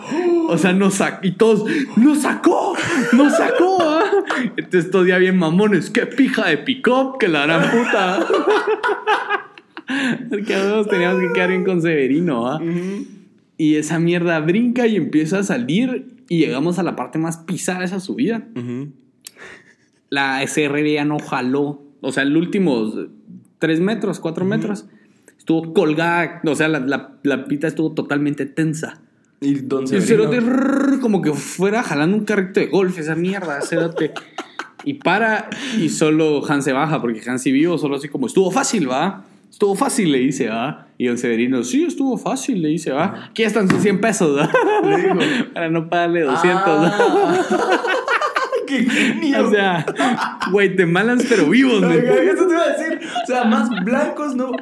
[0.49, 1.27] O sea, nos sacó.
[1.27, 1.65] Y todos,
[1.97, 2.75] ¡nos sacó!
[3.13, 3.79] ¡Nos sacó!
[3.81, 4.05] ah".
[4.57, 5.91] Entonces, todos ya bien mamones.
[5.91, 7.19] ¡Qué pija de pick-up!
[7.19, 8.27] ¡Que la gran puta!
[10.31, 12.61] Porque a todos teníamos que quedar bien con Severino, ¿ah?
[13.59, 16.07] Y esa mierda brinca y empieza a salir.
[16.29, 18.47] Y llegamos a la parte más pisada de esa subida.
[18.57, 18.93] Ujú.
[20.11, 21.83] La SRB ya no jaló.
[22.01, 22.93] O sea, el último
[23.59, 24.87] 3 metros, 4 metros.
[25.39, 26.41] Estuvo colgada.
[26.47, 29.01] O sea, la, la- la pita estuvo totalmente tensa.
[29.41, 30.31] Y Don Y el Severino.
[30.33, 34.13] cerote como que fuera jalando un carrito de golf, esa mierda, cerote.
[34.85, 38.51] Y para, y solo Hans se baja, porque Hans y vivo, solo así como, estuvo
[38.51, 39.25] fácil, ¿va?
[39.51, 40.87] Estuvo fácil, le dice, ¿va?
[40.97, 43.27] Y don Severino, sí, estuvo fácil, le dice, ¿va?
[43.31, 44.51] Aquí están sus 100 pesos, ¿va?
[44.87, 45.15] Le dijo.
[45.55, 46.95] Para no pagarle 200, ¿va?
[46.99, 47.81] Ah.
[48.71, 49.49] ¡Qué genio!
[49.49, 49.85] O sea,
[50.53, 53.01] Guatemalans pero vivos, ¿me Eso te iba a decir.
[53.23, 54.53] O sea, más blancos, ¿no?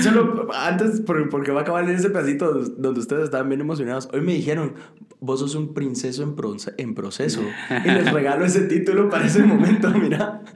[0.00, 4.08] Solo antes, por- porque va a acabar en ese pedacito donde ustedes estaban bien emocionados.
[4.12, 4.74] Hoy me dijeron,
[5.20, 6.34] vos sos un princeso en,
[6.78, 7.42] en proceso.
[7.84, 10.42] Y les regalo ese título para ese momento, mira.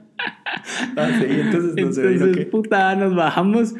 [0.97, 3.73] Ah, sí, entonces no sé, Entonces, puta, nos bajamos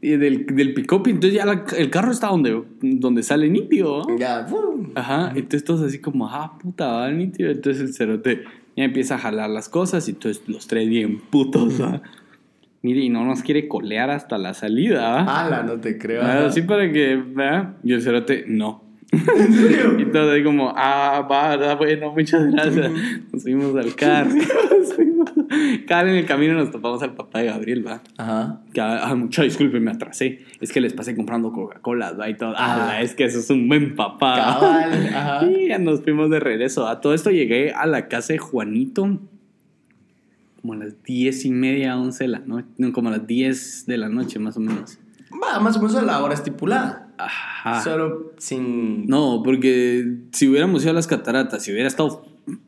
[0.00, 4.02] del, del pick-up entonces ya la- el carro está donde, donde sale nítido.
[4.08, 4.16] ¿no?
[4.18, 4.90] Ya, ¡fum!
[4.94, 7.50] Ajá, entonces todos así como, ah, puta, va nítido.
[7.50, 8.44] Entonces el cerote
[8.76, 12.00] ya empieza a jalar las cosas y entonces los tres bien putos, ¿va?
[12.80, 15.22] Mire, y no nos quiere colear hasta la salida.
[15.24, 16.22] Ala, no te creo.
[16.22, 16.46] Ah.
[16.46, 17.74] Así para que, ¿verdad?
[17.82, 18.84] Y el cerote, no.
[19.10, 19.98] ¿En serio?
[19.98, 22.92] Y todo ahí como, ah, va, bueno, muchas gracias.
[23.32, 24.30] Nos subimos al carro.
[24.78, 25.28] Nos fuimos.
[25.86, 28.02] Cada en el camino nos topamos al papá de Gabriel, ¿va?
[28.16, 28.60] Ajá.
[28.72, 30.40] Que, ah, mucha disculpe, me atrasé.
[30.60, 32.28] Es que les pasé comprando Coca-Cola, ¿va?
[32.28, 32.54] Y todo.
[32.56, 33.02] Ah, Ah.
[33.02, 34.34] es que eso es un buen papá.
[34.36, 35.46] Cabal, ajá.
[35.50, 36.86] Y ya nos fuimos de regreso.
[36.86, 39.18] A todo esto llegué a la casa de Juanito
[40.60, 42.66] como a las diez y media, once de la noche.
[42.78, 44.98] No, como a las 10 de la noche, más o menos.
[45.32, 47.08] Va, más o menos a la hora estipulada.
[47.16, 47.80] Ajá.
[47.82, 49.06] Solo sin.
[49.06, 52.24] No, porque si hubiéramos ido a las cataratas, si hubiera estado,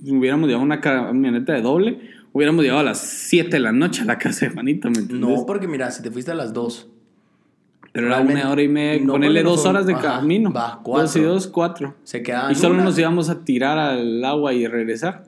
[0.07, 2.01] hubiéramos llevado una camioneta de doble,
[2.33, 5.29] hubiéramos llegado a las 7 de la noche a la casa de Juanito, ¿me entiendes?
[5.29, 6.88] No, porque mira, si te fuiste a las 2.
[7.93, 10.03] pero era realmente- una hora y media, no, ponerle no dos son- horas de ajá,
[10.21, 10.53] camino.
[10.53, 11.23] va, Dos y cuatro.
[11.35, 11.95] dos, cuatro.
[12.05, 12.53] Se quedaban.
[12.53, 12.85] Y solo una.
[12.85, 15.25] nos íbamos a tirar al agua y regresar.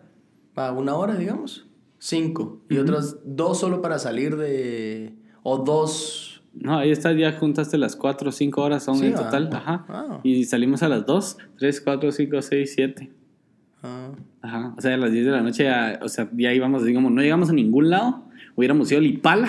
[0.57, 1.67] Va, una hora, digamos.
[1.99, 2.61] Cinco.
[2.69, 5.13] Y otras dos solo para salir de.
[5.43, 6.43] O dos.
[6.55, 9.51] No, ahí está, ya juntaste las cuatro o cinco horas, son Sí, en total.
[9.53, 9.85] Ajá.
[9.89, 10.21] Ah.
[10.23, 13.11] Y salimos a las dos, tres, cuatro, cinco, seis, siete.
[13.83, 14.11] Ah.
[14.43, 14.75] Ajá.
[14.77, 17.21] O sea, a las 10 de la noche, ya, o sea, ya íbamos, digamos, no
[17.21, 18.25] llegamos a ningún lado.
[18.55, 19.49] Hubiéramos ido a Lipala.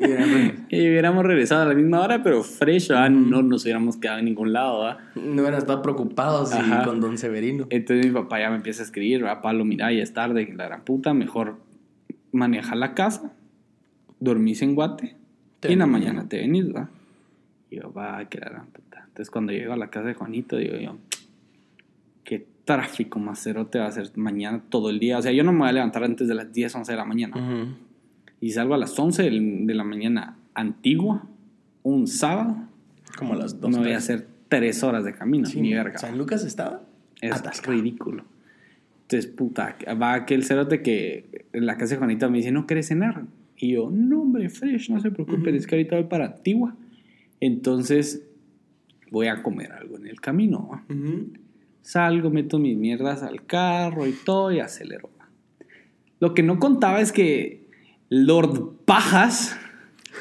[0.00, 3.08] Y Y hubiéramos regresado a la misma hora, pero fresh, ¿verdad?
[3.10, 4.82] no nos hubiéramos quedado en ningún lado.
[4.82, 4.98] ¿verdad?
[5.14, 7.66] no a estar preocupados y con Don Severino.
[7.70, 9.40] Entonces mi papá ya me empieza a escribir, ¿verdad?
[9.40, 11.56] Pablo, mira, ya es tarde, la gran puta, mejor
[12.30, 13.32] maneja la casa,
[14.20, 15.16] dormís en Guate
[15.60, 16.88] Te y en la mañana te venís, ¿verdad?
[17.70, 19.04] Y yo, va, que la gran puta.
[19.06, 20.98] Entonces cuando llego a la casa de Juanito, digo yo,
[22.64, 25.18] tráfico más cerote va a ser mañana todo el día.
[25.18, 27.04] O sea, yo no me voy a levantar antes de las 10, 11 de la
[27.04, 27.36] mañana.
[27.36, 27.74] Ujú.
[28.40, 31.26] Y salgo a las 11 del- de la mañana antigua,
[31.82, 32.56] un sábado.
[33.18, 33.70] Como a las dos.
[33.70, 35.98] me voy a hacer tres horas de camino, Sí, ni verga.
[35.98, 36.82] ¿San Lucas estaba?
[37.20, 37.72] Es Atascado.
[37.72, 38.24] ridículo.
[39.02, 42.88] Entonces, puta, va aquel cerote que en la casa de Juanita me dice, ¿no querés
[42.88, 43.24] cenar?
[43.56, 46.74] Y yo, no, hombre, fresh, no se preocupen, es que ahorita voy para Antigua.
[47.40, 48.26] Entonces,
[49.10, 50.68] voy a comer algo en el camino.
[50.72, 50.84] ¿va?
[50.92, 51.28] Ujú.
[51.84, 55.10] Salgo, meto mis mierdas al carro y todo y acelero.
[56.18, 57.68] Lo que no contaba es que
[58.08, 59.54] Lord Pajas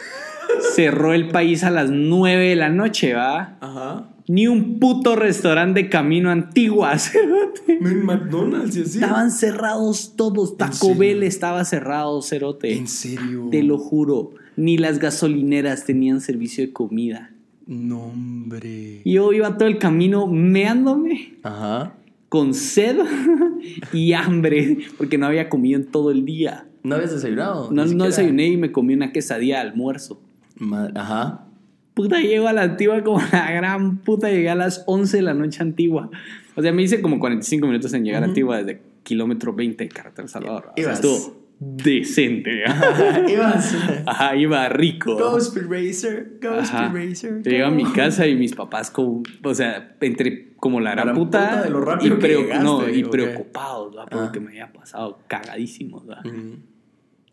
[0.76, 3.58] cerró el país a las 9 de la noche, ¿va?
[3.62, 4.10] Ajá.
[4.28, 7.78] Ni un puto restaurante de camino Antigua, cerote.
[7.80, 9.00] En McDonald's y así.
[9.00, 10.58] Estaban cerrados todos.
[10.58, 10.94] Taco?
[10.96, 12.78] Bell estaba cerrado, cerote.
[12.78, 13.48] ¿En serio?
[13.50, 14.32] Te lo juro.
[14.58, 17.33] Ni las gasolineras tenían servicio de comida.
[17.66, 19.02] No, hombre.
[19.06, 21.94] Yo iba todo el camino meándome, Ajá.
[22.30, 22.98] con sed
[23.94, 26.68] y hambre, porque no había comido en todo el día.
[26.84, 27.72] ¿No habías desayunado?
[27.72, 30.20] No, desayuné y me comí una quesadilla de almuerzo.
[30.58, 31.46] Ma- Ajá.
[31.94, 34.30] Puta, llego a la antigua como la gran puta.
[34.30, 36.10] Llegué a las 11 de la noche antigua.
[36.56, 39.90] O sea, me hice como 45 minutos en llegar a antigua desde kilómetro 20 de
[39.90, 40.70] Carretera Salvador.
[40.72, 40.96] O sea, Ibas.
[40.96, 41.43] estuvo
[41.78, 42.64] decente.
[44.06, 45.16] Ajá, iba rico.
[45.18, 46.38] Ghost Racer.
[46.42, 46.74] Ghost.
[46.74, 47.42] Racer.
[47.44, 51.66] Llego a mi casa y mis papás, como, o sea, entre como la gran puta,
[52.02, 54.08] y, llegaste, no, y preocupados ¿verdad?
[54.10, 54.32] por lo Ah.
[54.32, 56.06] que me había pasado, cagadísimos.
[56.06, 56.26] ¿verdad?
[56.26, 56.56] Ujú.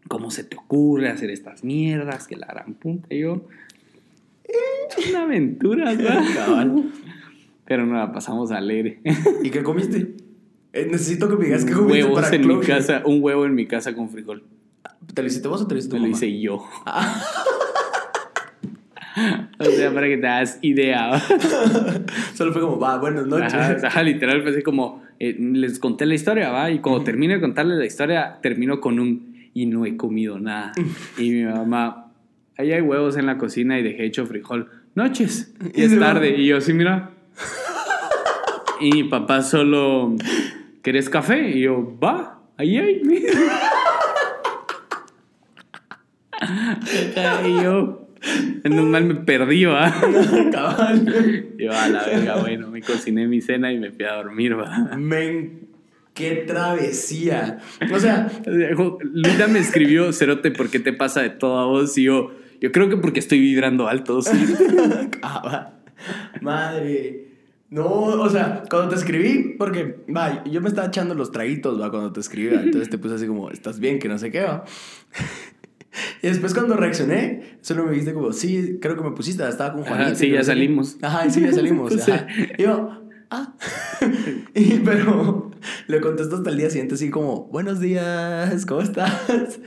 [0.08, 2.26] ¿Cómo se te ocurre hacer estas mierdas?
[2.26, 3.44] Que la gran puta, y yo.
[4.44, 6.66] eh, Una aventura, ¿verdad?
[7.64, 9.00] Pero no la pasamos alegre.
[9.44, 10.12] ¿Y qué comiste?
[10.72, 13.54] Eh, necesito que me digas qué comiste Huevos para en mi casa, un huevo en
[13.54, 14.44] mi casa con frijol.
[15.14, 16.16] ¿Te lo hiciste vos o te lo hiciste Me lo mamá?
[16.16, 16.56] hice yo.
[19.58, 21.20] o sea, para que te das idea.
[22.34, 23.52] Solo fue como, va, buenas noches.
[23.52, 26.70] Ajá, ajá, literal, fue así como, eh, les conté la historia, ¿va?
[26.70, 30.72] Y cuando termine de contarles la historia, termino con un, y no he comido nada.
[31.18, 32.12] y mi mamá,
[32.56, 34.68] ahí hay huevos en la cocina y dejé hecho frijol.
[34.94, 36.36] Noches, y Y es tarde.
[36.36, 37.10] Y yo, sí, mira.
[38.80, 40.14] y mi papá solo,
[40.82, 41.50] ¿querés café?
[41.50, 43.02] Y yo, va, ahí hay.
[47.46, 48.08] y yo,
[48.64, 49.92] menos mal me perdí, ¿va?
[50.52, 51.46] Cabal.
[51.58, 54.96] Yo a la verga, bueno, me cociné mi cena y me fui a dormir, va.
[54.96, 55.68] Men,
[56.14, 57.58] qué travesía.
[57.92, 61.96] O sea, Luda me escribió, Cerote, ¿por qué te pasa de todo a vos?
[61.98, 64.22] Y yo, yo creo que porque estoy vibrando alto.
[64.22, 64.32] sí.
[66.40, 67.29] Madre.
[67.70, 71.90] No, o sea, cuando te escribí, porque, va, yo me estaba echando los traguitos, va,
[71.90, 74.42] cuando te escribí, va, entonces te puse así como, estás bien, que no sé qué,
[74.42, 74.64] va.
[76.22, 79.82] Y después cuando reaccioné, solo me dijiste como, sí, creo que me pusiste, estaba con
[79.82, 80.16] Ajá, Juanito.
[80.16, 80.96] sí, ya salimos.
[81.02, 81.92] Ajá, sí, ya salimos.
[82.08, 82.28] Ajá.
[82.56, 82.90] Y yo,
[83.30, 83.54] ah.
[84.54, 85.50] Y, pero
[85.88, 89.58] le contesto hasta el día siguiente así como, buenos días, ¿cómo estás?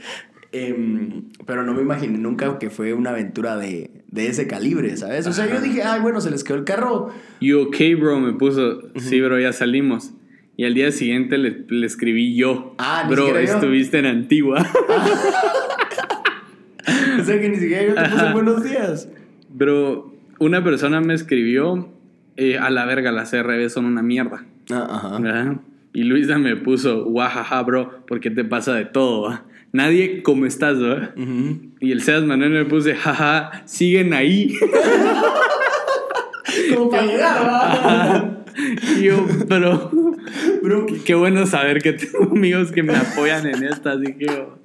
[0.52, 5.26] Em, pero no me imaginé nunca que fue una aventura de, de ese calibre, ¿sabes?
[5.26, 7.12] O sea, yo dije, ay, bueno, se les quedó el carro.
[7.40, 8.80] You okay, bro, me puso.
[8.96, 10.12] Sí, bro, ya salimos.
[10.56, 12.76] Y al día siguiente le, le escribí yo.
[12.78, 13.36] Ah, bro, yo.
[13.38, 14.64] estuviste en Antigua.
[17.18, 18.32] O sea, que ni siquiera yo te puse Ajá.
[18.34, 19.08] buenos días.
[19.48, 21.88] Bro, una persona me escribió,
[22.36, 24.44] eh, a la verga, las CRB son una mierda.
[24.70, 25.18] Ah, ajá.
[25.18, 25.56] ¿verdad?
[25.94, 29.22] Y Luisa me puso, guajaja, bro, ¿por qué te pasa de todo?
[29.22, 29.44] va?
[29.74, 30.82] Nadie, ¿cómo estás?
[30.82, 31.58] va?" Ujú.
[31.80, 34.54] Y el Sebas Manuel me puse, jaja, siguen ahí.
[36.74, 38.44] Como para llegar,
[39.02, 39.90] yo, pero
[40.62, 44.26] Bro, qué bueno saber que tengo amigos que me apoyan en esta, así que...
[44.26, 44.58] yo-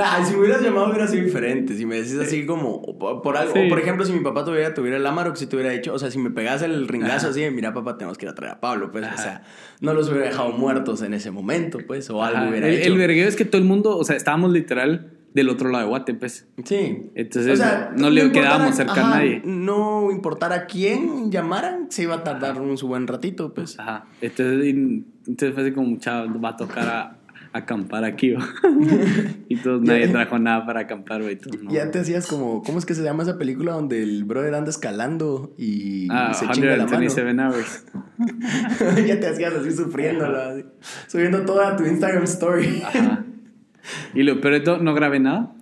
[0.00, 1.76] ah, si me hubieras llamado hubiera sido diferente.
[1.76, 3.60] Si me decís así como, por, por algo, Sí.
[3.66, 5.98] o por ejemplo, si mi papá tuviera, tuviera el Amarok, si te hubiera dicho, o
[5.98, 7.28] sea, si me pegas el ringazo Ajá.
[7.30, 9.16] así, mira, papá, tenemos que ir a traer a Pablo, pues, o Ajá.
[9.16, 9.42] sea,
[9.80, 12.92] no los hubiera dejado muertos en ese momento, pues, o algo Ajá, hubiera el, hecho.
[12.92, 15.88] el vergueo es que todo el mundo, o sea, estábamos literal del otro lado de
[15.88, 16.46] Guate, pues.
[16.64, 17.10] Sí.
[17.14, 17.58] Entonces,
[17.96, 19.40] no le quedábamos cerca a nadie.
[19.46, 23.78] No importara quién llamaran, se iba a tardar un su buen ratito, pues.
[23.80, 24.04] Ajá.
[24.20, 24.66] Entonces,
[25.26, 27.16] entonces fue así como, chavo, va a tocar a,
[27.52, 28.46] acampar aquí, ¿va?
[29.48, 31.36] y todos, nadie trajo nada para acampar, güey.
[31.36, 31.70] todos, no.
[31.70, 34.70] Ya te hacías como, ¿cómo es que se llama esa película donde el brother anda
[34.70, 37.08] escalando y Ah, se chinga la mano?
[37.08, 37.86] 127 hours.
[39.06, 40.64] ya te hacías así sufriéndolo, así,
[41.08, 42.82] subiendo toda tu Instagram story.
[42.84, 43.24] Ajá.
[44.14, 45.54] Y lo peor de todo, no grabé nada.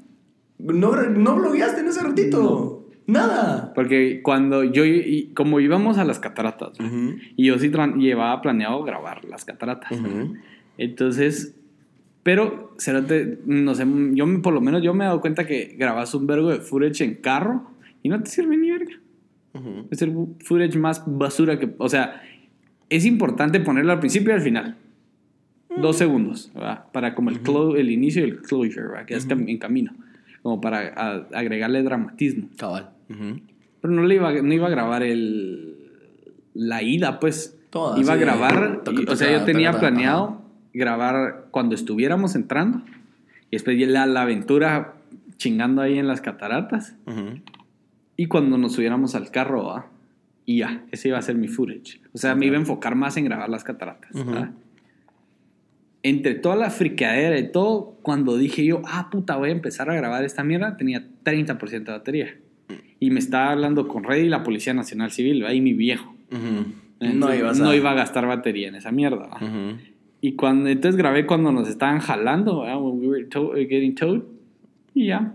[0.59, 2.87] No, no blogueaste en ese ratito.
[3.07, 3.73] Nada.
[3.75, 6.87] Porque cuando yo, y como íbamos a las cataratas, ¿no?
[6.87, 7.17] Ujú.
[7.37, 9.91] y yo sí llevaba planeado grabar las cataratas.
[9.93, 10.35] Ujú.
[10.79, 11.57] Entonces,
[12.23, 16.15] pero, cerote, no sé, yo por lo menos yo me he dado cuenta que grabas
[16.15, 17.71] un vergo de footage en carro
[18.03, 18.95] y no te sirve ni verga.
[19.55, 19.87] Ujú.
[19.91, 22.23] Es el footage más basura que, o sea,
[22.89, 24.77] es importante ponerlo al principio y al final.
[25.81, 26.87] Dos segundos, ¿verdad?
[26.93, 29.07] Para como el, clo- el inicio y el closure, ¿verdad?
[29.07, 29.93] Que es cam- en camino.
[30.43, 32.49] Como para a- agregarle dramatismo.
[32.59, 32.91] Cabal.
[33.09, 35.77] Pero no le iba, no iba a grabar el,
[36.55, 37.57] la ida, pues.
[37.71, 42.35] Toda, iba a sí, grabar, toca, y- o sea, yo tenía planeado grabar cuando estuviéramos
[42.35, 42.83] entrando
[43.51, 44.95] y después la, la aventura
[45.37, 46.97] chingando ahí en las cataratas
[48.17, 49.87] y cuando nos subiéramos al carro, ¿va?
[50.51, 52.01] y ya, ese iba a ser mi footage.
[52.13, 54.11] O sea, me iba a enfocar más en grabar las cataratas.
[56.03, 59.95] Entre toda la friqueadera y todo, cuando dije yo, ah, puta, voy a empezar a
[59.95, 62.37] grabar esta mierda, tenía 30% de batería.
[62.99, 66.15] Y me estaba hablando con Red y la Policía Nacional Civil, ahí mi viejo.
[66.33, 66.73] Ujú.
[67.01, 67.77] No Entonces, a...
[67.77, 69.31] iba a gastar batería en esa mierda.
[70.21, 72.77] Y cuando entonces grabé cuando nos estaban jalando, ¿va?
[72.79, 74.23] when we were tow- uh, getting towed,
[74.95, 75.35] y ya.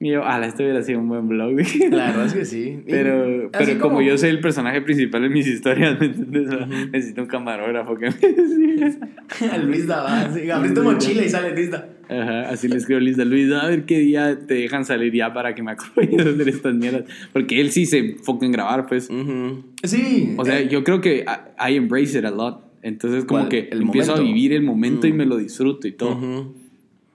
[0.00, 1.52] Y yo, ah, esto hubiera sido un buen blog.
[1.90, 2.80] La verdad es que sí.
[2.88, 4.02] Pero, pero como...
[4.02, 6.48] yo soy el personaje principal en mis historias, ¿me entiendes?
[6.90, 8.12] Necesito un camarógrafo que me
[9.38, 9.58] siga.
[9.58, 11.88] Luis da, así, abriste mochila y sale Luis da.
[12.08, 15.32] Ajá, así le escribo a Luis, Luis, a ver qué día te dejan salir ya
[15.32, 17.04] para que me acompañes a hacer estas mierdas.
[17.32, 19.08] Porque él sí se enfoca en grabar, pues.
[19.08, 19.64] Ujú.
[19.84, 20.34] Sí.
[20.36, 21.24] O sea, eh, yo creo que
[21.58, 22.71] I, I embrace it a lot.
[22.82, 24.30] Entonces, como que ¿El empiezo momento?
[24.30, 25.16] a vivir el momento y Mm.
[25.16, 26.12] me lo disfruto y todo.
[26.16, 26.54] ujú.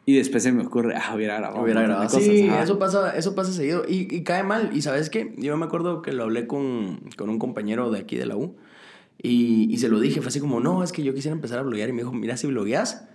[0.05, 1.61] Y después se me ocurre, ah, hubiera grabado.
[1.61, 2.05] Hubiera grabado.
[2.05, 2.23] cosas.
[2.23, 3.83] Sí, eso pasa, eso pasa seguido.
[3.85, 4.69] Y, y cae mal.
[4.73, 5.33] Y sabes qué?
[5.37, 8.55] Yo me acuerdo que lo hablé con, con un compañero de aquí de la U.
[9.21, 10.21] Y, y se lo dije.
[10.21, 11.89] Fue así como, no, es que yo quisiera empezar a bloguear.
[11.89, 13.05] Y me dijo, mira, si blogueas,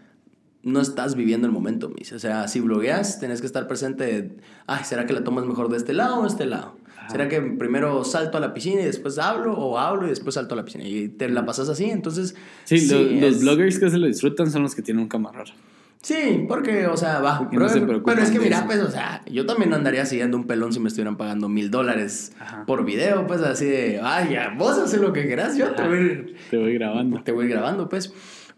[0.63, 2.15] no estás viviendo el momento, me dice.
[2.15, 4.37] O sea, si blogueas, tenés que estar presente.
[4.67, 6.77] Ay, ¿será que la tomas mejor de este lado o de este lado?
[7.11, 9.53] ¿Será que primero salto a la piscina y después hablo?
[9.55, 10.85] ¿O hablo y después salto a la piscina?
[10.85, 11.85] Y te la pasas así.
[11.91, 12.35] Entonces,
[12.65, 15.53] Sí, lo- los es- bloggers que se lo disfrutan son los que tienen un camarógrafo.
[16.01, 17.39] Sí, porque, o sea, va.
[17.39, 20.73] Porque no pero es que mira, pues, o sea, yo también andaría siguiendo un pelón
[20.73, 22.33] si me estuvieran pagando mil dólares
[22.67, 26.35] por video, pues así de, ay, ya, vos haces lo que quieras, yo te voy,
[26.51, 27.23] Te voy grabando.
[27.23, 28.13] te voy grabando, pues.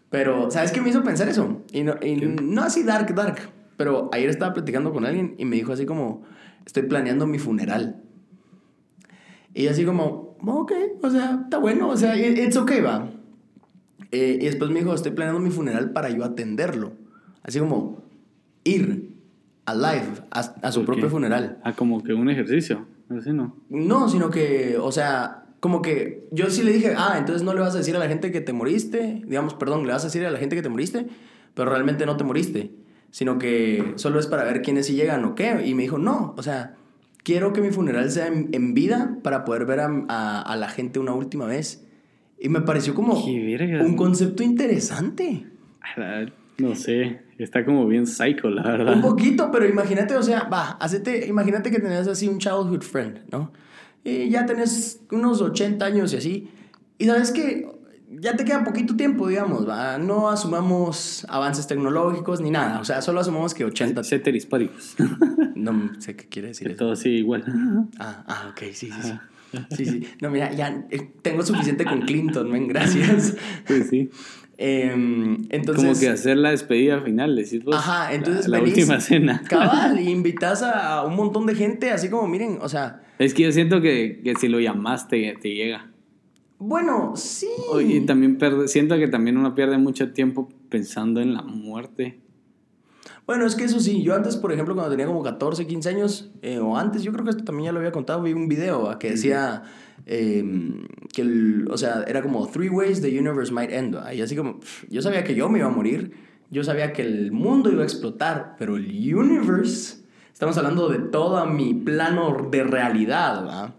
[0.09, 1.61] Pero, ¿sabes qué me hizo pensar eso?
[1.71, 3.37] Y no, y no así dark, dark,
[3.77, 6.23] pero ayer estaba platicando con alguien y me dijo así como,
[6.65, 8.01] estoy planeando mi funeral.
[9.55, 13.07] Y así como, ok, o sea, está bueno, o sea, it- it's okay, va.
[14.11, 16.91] Eh, y después me dijo, estoy planeando mi funeral para yo atenderlo.
[17.41, 18.03] Así como
[18.63, 19.15] ir
[19.65, 21.09] a live, a, a su ¿Por propio qué?
[21.09, 21.59] funeral.
[21.63, 22.85] Ah, como que un ejercicio.
[23.09, 23.55] Así no.
[23.69, 27.61] No, sino que, o sea, como que yo sí le dije, ah, entonces no le
[27.61, 30.25] vas a decir a la gente que te moriste, digamos, perdón, le vas a decir
[30.25, 31.07] a la gente que te moriste,
[31.53, 32.71] pero realmente no te moriste,
[33.11, 35.65] sino que solo es para ver quiénes sí llegan o qué.
[35.65, 36.75] Y me dijo, no, o sea,
[37.25, 40.69] quiero que mi funeral sea en, en vida para poder ver a, a- a la
[40.69, 41.85] gente una última vez.
[42.39, 43.15] Y me pareció como
[43.85, 45.47] un concepto interesante.
[46.57, 48.93] No sé, está como bien psycho, la verdad.
[48.95, 53.19] Un poquito, pero imagínate, o sea, va, hacete, imagínate que tenías así un childhood friend,
[53.31, 53.51] ¿no?
[54.03, 56.47] Y ya tenés unos 80 años y así.
[56.97, 57.67] Y sabes que
[58.19, 59.97] ya te queda poquito tiempo, digamos, va.
[59.97, 62.79] No asumamos avances tecnológicos ni nada.
[62.79, 64.03] O sea, solo asumamos que 80.
[64.03, 64.95] Ceteris paribus.
[65.55, 66.83] No sé qué quiere decir Que eso.
[66.85, 67.43] todo sigue igual.
[67.99, 69.13] Ah, ah, ok, sí, sí, sí.
[69.75, 70.07] Sí, sí.
[70.21, 73.35] No, mira, ya eh, tengo suficiente con Clinton, men, gracias.
[73.67, 74.09] Pues sí.
[74.57, 75.83] Em, entonces.
[75.85, 77.75] como que hacer la despedida final, decís vos.
[77.75, 79.41] Ajá, entonces La, la venís, última cena.
[79.49, 83.43] Cabal, y invitas a un montón de gente, así como, miren, o sea, Es que
[83.43, 85.89] yo siento que, que si lo llamas te, te llega.
[86.59, 87.47] Bueno, sí.
[87.81, 92.19] Y también perde- siento que también uno pierde mucho tiempo pensando en la muerte.
[93.27, 96.31] Bueno, es que eso sí, yo antes, por ejemplo, cuando tenía como 14, 15 años,
[96.43, 98.83] eh, o antes, yo creo que esto también ya lo había contado, vi un video
[98.83, 98.99] ¿va?
[98.99, 99.63] que decía
[100.05, 100.43] eh,
[101.11, 103.95] que, el, o sea, era como three ways the universe might end.
[103.95, 104.13] ¿va?
[104.13, 106.11] Y así como, pff, yo sabía que yo me iba a morir,
[106.51, 111.43] yo sabía que el mundo iba a explotar, pero el universe, estamos hablando de todo
[111.47, 113.75] mi plano de realidad, ¿va?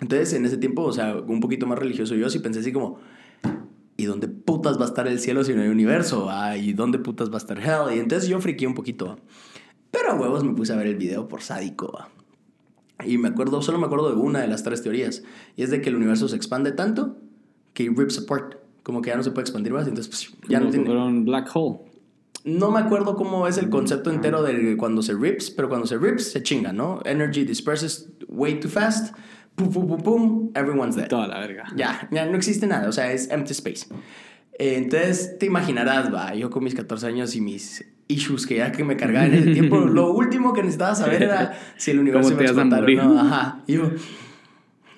[0.00, 2.98] Entonces, en ese tiempo, o sea, un poquito más religioso yo, sí pensé así como,
[3.96, 6.28] ¿y dónde putas va a estar el cielo si no hay universo?
[6.30, 6.56] ah?
[6.56, 7.96] ¿Y dónde putas va a estar hell?
[7.96, 9.18] Y entonces yo friqué un poquito.
[9.90, 11.98] Pero a huevos me puse a ver el video por sádico.
[13.04, 15.22] Y me acuerdo, solo me acuerdo de una de las tres teorías.
[15.56, 17.16] Y es de que el universo se expande tanto
[17.74, 18.56] que it rips apart.
[18.82, 19.86] Como que ya no se puede expandir más.
[19.86, 20.90] Entonces, pues, ya no tiene...
[20.90, 21.78] un black hole.
[22.44, 25.98] No me acuerdo cómo es el concepto entero de cuando se rips, pero cuando se
[25.98, 27.00] rips se chinga, ¿no?
[27.04, 29.14] Energy disperses way too fast.
[29.58, 30.50] Pum, pum, pum, pum.
[30.54, 31.08] Everyone's dead.
[31.08, 31.64] Toda la verga.
[31.76, 33.86] Ya, ya no existe nada, o sea, es empty space.
[34.58, 38.72] Eh, entonces te imaginarás, va, yo con mis 14 años y mis issues que ya
[38.72, 42.30] que me cargaba en ese tiempo, lo último que necesitaba saber era si el universo
[42.30, 43.20] ¿Cómo iba a explotar o no.
[43.20, 43.62] Ajá.
[43.66, 43.90] Y yo,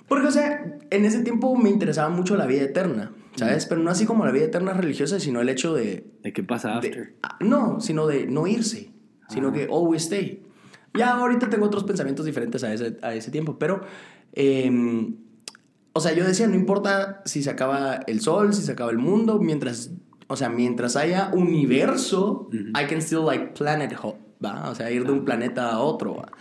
[0.09, 3.67] porque, o sea, en ese tiempo me interesaba mucho la vida eterna, ¿sabes?
[3.67, 6.05] Pero no así como la vida eterna religiosa, sino el hecho de...
[6.23, 7.15] ¿De qué pasa de- after?
[7.23, 8.91] ah, no, sino de no irse,
[9.29, 9.53] sino Ah.
[9.53, 10.43] que always stay.
[10.95, 13.83] Ya ahorita tengo otros pensamientos diferentes a ese, a ese tiempo, pero...
[14.33, 15.17] em,
[15.93, 18.99] o sea, yo decía, no importa si se acaba el sol, si se acaba el
[18.99, 19.91] mundo, mientras,
[20.29, 24.71] o sea, mientras haya universo, I can still like planet hop, ¿va?
[24.71, 26.33] O sea, ir de un planeta a otro, ¿va?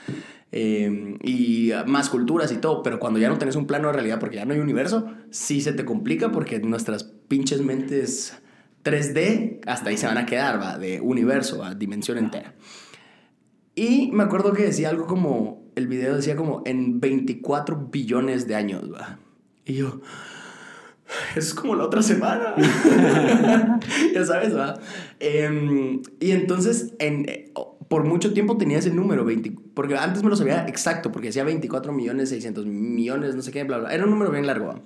[0.51, 4.19] Eh, y más culturas y todo, pero cuando ya no tenés un plano de realidad
[4.19, 8.41] porque ya no hay universo, sí se te complica porque nuestras pinches mentes
[8.83, 10.77] 3D hasta ahí se van a quedar, ¿va?
[10.77, 11.75] De universo, ¿va?
[11.75, 12.55] Dimensión entera.
[13.75, 18.55] Y me acuerdo que decía algo como, el video decía como en 24 billones de
[18.55, 19.17] años, ¿va?
[19.65, 20.01] Y yo,
[21.35, 22.55] es como la otra semana.
[24.13, 24.79] ya sabes, ¿va?
[25.19, 27.51] Em, y entonces, en, eh,
[27.87, 31.43] por mucho tiempo tenía ese número, 20, porque antes me lo sabía exacto, porque decía
[31.43, 33.93] 24 millones, 600 millones, no sé qué, bla, bla.
[33.93, 34.81] Era un número bien largo, ¿va?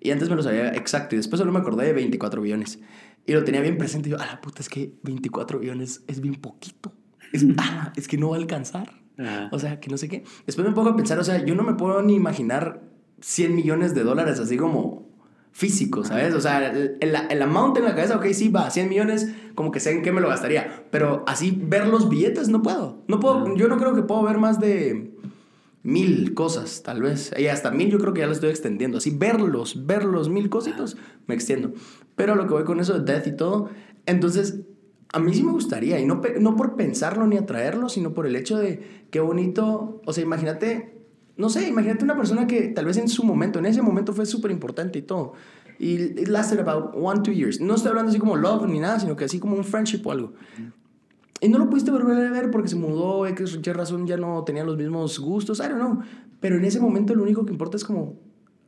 [0.00, 2.80] Y antes me lo sabía exacto, y después solo me acordé de 24 billones.
[3.24, 6.20] Y lo tenía bien presente, y yo, a la puta, es que 24 billones es
[6.20, 6.92] bien poquito.
[7.32, 9.01] Es, ala, es que no va a alcanzar.
[9.22, 9.48] Ajá.
[9.52, 10.24] O sea, que no sé qué.
[10.46, 12.82] Después me pongo a pensar, o sea, yo no me puedo ni imaginar
[13.20, 15.10] 100 millones de dólares así como
[15.52, 16.34] físicos, ¿sabes?
[16.34, 19.70] O sea, el, el, el amount en la cabeza, ok, sí, va, 100 millones, como
[19.70, 20.84] que sé en qué me lo gastaría.
[20.90, 23.02] Pero así ver los billetes no puedo.
[23.06, 25.12] No puedo, yo no creo que puedo ver más de
[25.82, 27.32] mil cosas, tal vez.
[27.38, 28.98] Y hasta mil yo creo que ya lo estoy extendiendo.
[28.98, 31.72] Así verlos, verlos, mil cositos, me extiendo.
[32.16, 33.68] Pero lo que voy con eso de death y todo,
[34.06, 34.60] entonces
[35.12, 38.34] a mí sí me gustaría, y no, no por pensarlo ni atraerlo, sino por el
[38.34, 41.02] hecho de qué bonito, o sea, imagínate,
[41.36, 44.24] no sé, imagínate una persona que tal vez en su momento, en ese momento fue
[44.24, 45.34] súper importante y todo,
[45.78, 47.60] y it lasted about one, two years.
[47.60, 50.12] No estoy hablando así como love ni nada, sino que así como un friendship o
[50.12, 50.32] algo.
[51.40, 54.44] Y no lo pudiste volver a ver porque se mudó, X, Y razón ya no
[54.44, 55.98] tenía los mismos gustos, I don't know.
[56.38, 58.14] Pero en ese momento lo único que importa es como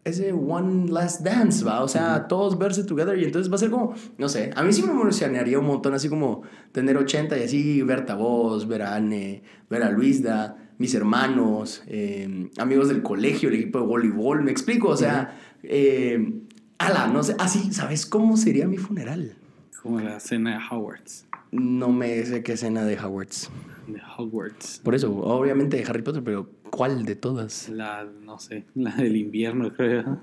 [0.04, 1.82] ese one last dance, ¿va?
[1.82, 4.72] O sea, todos verse together y entonces va a ser como, no sé, a mí
[4.72, 8.82] sí me emocionaría un montón así como tener 80 y así verte a vos, ver
[8.82, 14.42] a Anne, ver a Luisda, mis hermanos, eh, amigos del colegio, el equipo de voleibol,
[14.42, 16.34] me explico, o sea, eh,
[16.78, 19.36] ala, no sé, así, ¿sabes cómo sería mi funeral?
[19.82, 21.26] Como la cena de Hogwarts.
[21.50, 23.50] No me sé qué escena de Hogwarts.
[23.86, 24.80] De Hogwarts.
[24.82, 27.68] Por eso, obviamente de Harry Potter, pero ¿cuál de todas?
[27.68, 30.20] La, no sé, la del invierno, creo.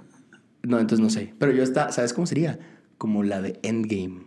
[0.64, 1.34] No, entonces no sé.
[1.40, 2.60] Pero yo está, ¿sabes cómo sería?
[2.98, 4.24] Como la de Endgame.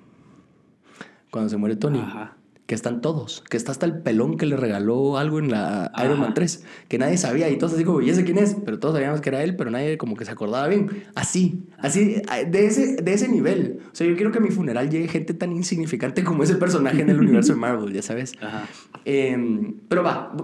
[1.30, 1.98] Cuando se muere Tony.
[1.98, 2.36] Ajá.
[2.66, 3.42] Que están todos.
[3.50, 6.34] Que está hasta el pelón que le regaló algo en la Iron Man Ajá.
[6.34, 6.64] 3.
[6.88, 7.50] Que nadie sabía.
[7.50, 8.56] Y todos así como, ¿y ese quién es?
[8.64, 11.04] Pero todos sabíamos que era él, pero nadie como que se acordaba bien.
[11.14, 11.62] Así.
[11.78, 12.22] Así.
[12.50, 13.80] De ese, de ese nivel.
[13.92, 17.02] O sea, yo quiero que a mi funeral llegue gente tan insignificante como ese personaje
[17.02, 18.32] en el universo de Marvel, ya sabes.
[18.40, 18.66] Ajá.
[19.04, 19.36] Eh,
[19.88, 20.34] pero va,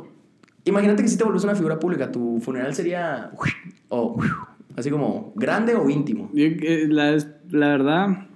[0.64, 3.30] Imagínate que si te vuelves una figura pública, tu funeral sería.
[3.88, 4.20] O.
[4.76, 5.32] así como.
[5.36, 6.30] ¿Grande o íntimo?
[6.32, 7.16] Yo, eh, la,
[7.50, 8.28] la verdad,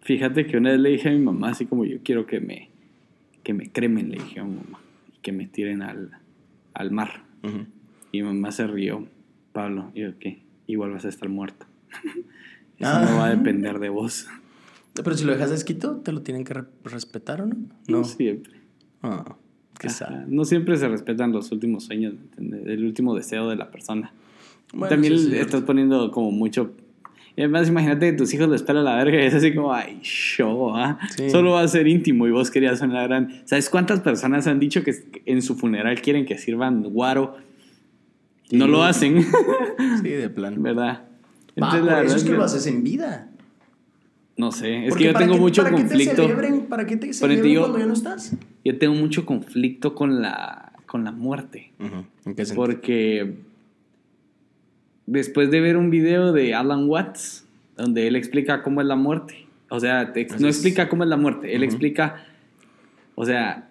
[0.00, 2.70] fíjate que una vez le dije a mi mamá, así como yo quiero que me,
[3.44, 4.80] que me cremen, le dije a mamá,
[5.14, 6.10] y que me tiren al,
[6.74, 7.22] al mar.
[8.10, 9.06] Y mamá se rió,
[9.52, 10.42] Pablo, y yo, ¿qué?
[10.66, 11.66] Igual vas a estar muerto.
[12.78, 13.06] Eso Ah.
[13.08, 14.26] no va a depender de vos.
[14.94, 17.56] Pero si lo dejas escrito, ¿te lo tienen que re- respetar o no?
[17.88, 18.54] No siempre.
[19.02, 19.36] Ah,
[19.78, 19.88] qué.
[20.28, 22.66] No siempre se respetan los últimos sueños, ¿me entiendes?
[22.66, 24.12] el último deseo de la persona.
[24.72, 26.72] Bueno, También sí, sí, estás poniendo como mucho...
[27.36, 29.98] Y además imagínate que tus hijos les pela la verga y es así como, ay,
[30.02, 30.98] show, ¿ah?
[31.16, 31.30] Sí.
[31.30, 33.42] Solo va a ser íntimo y vos querías una gran...
[33.44, 34.94] ¿Sabes cuántas personas han dicho que
[35.26, 37.36] en su funeral quieren que sirvan guaro?
[38.48, 38.56] Sí.
[38.56, 39.24] No lo hacen,
[40.02, 40.62] Sí, de plan.
[40.62, 41.02] ¿verdad?
[41.60, 43.28] Va, Entonces, por la eso verdad es que lo haces en vida.
[44.36, 46.22] No sé, es Porque que yo ¿para tengo qué- mucho para qué te conflicto.
[46.28, 48.36] celebren- ¿Para qué te Pero celebran digo- cuando ya no estás?
[48.64, 51.72] Yo tengo mucho conflicto con la, con la muerte.
[51.80, 52.54] ¿En qué sentido?
[52.66, 53.34] Porque
[55.06, 57.46] después de ver un video de Alan Watts,
[57.76, 61.16] donde él explica cómo es la muerte, o sea, te- no explica cómo es la
[61.16, 62.24] muerte, él explica,
[63.14, 63.68] o sea,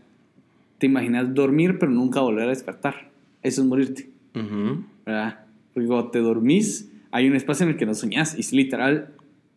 [0.78, 3.10] te imaginas dormir pero nunca volver a despertar.
[3.42, 4.84] Eso es morirte, Ujú.
[5.06, 5.40] ¿verdad?
[5.74, 9.10] Porque cuando te dormís, hay un espacio en el que no soñás y es literal,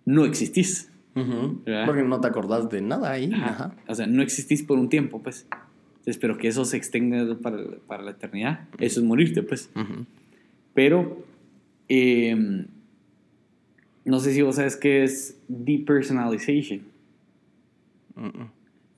[0.04, 0.90] no existís.
[1.14, 1.86] ¿Verdad?
[1.86, 3.30] Porque no te acordás de nada ahí.
[3.32, 3.46] Ajá.
[3.46, 3.74] Ajá.
[3.88, 5.46] O sea, no existís por un tiempo, pues.
[6.04, 8.60] Espero que eso se extienda para, para la eternidad.
[8.78, 9.70] Eso es morirte, pues.
[10.74, 11.24] Pero,
[11.88, 12.66] eh,
[14.04, 16.82] no sé si vos sabes qué es depersonalization.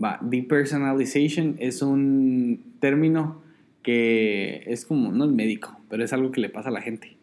[0.02, 3.40] Va, depersonalization es un término
[3.82, 7.16] que es como, no es médico, pero es algo que le pasa a la gente.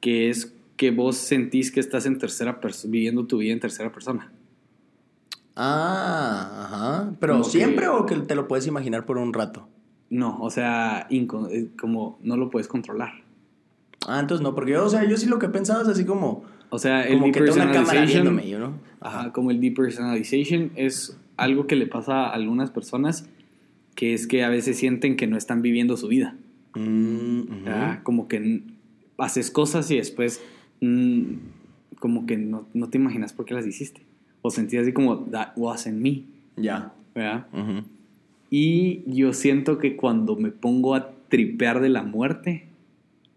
[0.00, 3.92] Que es que vos sentís que estás en tercera persona, viviendo tu vida en tercera
[3.92, 4.30] persona.
[5.56, 7.12] Ah, ajá.
[7.20, 9.68] ¿Pero Como que- siempre o que te lo puedes imaginar por un rato?
[10.10, 11.26] No, o sea, eh,
[11.78, 13.12] como no lo puedes controlar.
[14.06, 16.04] Ah, entonces no, porque yo, o sea, yo sí lo que he pensado es así
[16.04, 18.74] como, O sea, el como que tengo una cámara viéndome, yo, ¿no?
[19.00, 23.28] ajá, como el depersonalization es algo que le pasa a algunas personas
[23.94, 26.36] que es que a veces sienten que no están viviendo su vida.
[26.74, 27.64] Mm, ujú.
[27.64, 28.02] ¿verdad?
[28.02, 28.62] Como que
[29.18, 30.42] haces cosas y después
[30.80, 31.22] mm,
[32.00, 34.02] como que no, no te imaginas por qué las hiciste.
[34.42, 36.24] O sentís así como, that wasn't me,
[36.56, 36.92] Ya.
[37.14, 37.46] ¿verdad?
[37.52, 37.84] Ujú.
[38.50, 42.66] Y yo siento que cuando me pongo a tripear de la muerte,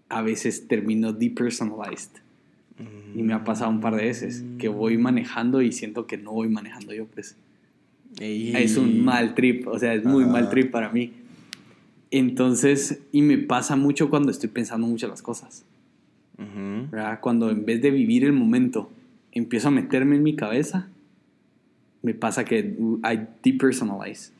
[0.09, 2.11] a veces termino depersonalized.
[3.15, 6.33] Y me ha pasado un par de veces que voy manejando y siento que no
[6.33, 7.35] voy manejando yo, pues.
[8.19, 8.55] Ey.
[8.55, 10.33] Es un mal trip, o sea, es muy Ajá.
[10.33, 11.13] mal trip para mí.
[12.11, 15.65] Entonces, y me pasa mucho cuando estoy pensando mucho las cosas,
[16.37, 16.89] Ujú.
[16.91, 17.19] ¿verdad?
[17.19, 18.91] Cuando en vez de vivir el momento,
[19.31, 20.87] empiezo a meterme en mi cabeza,
[22.03, 24.31] me pasa que uh, I depersonalize.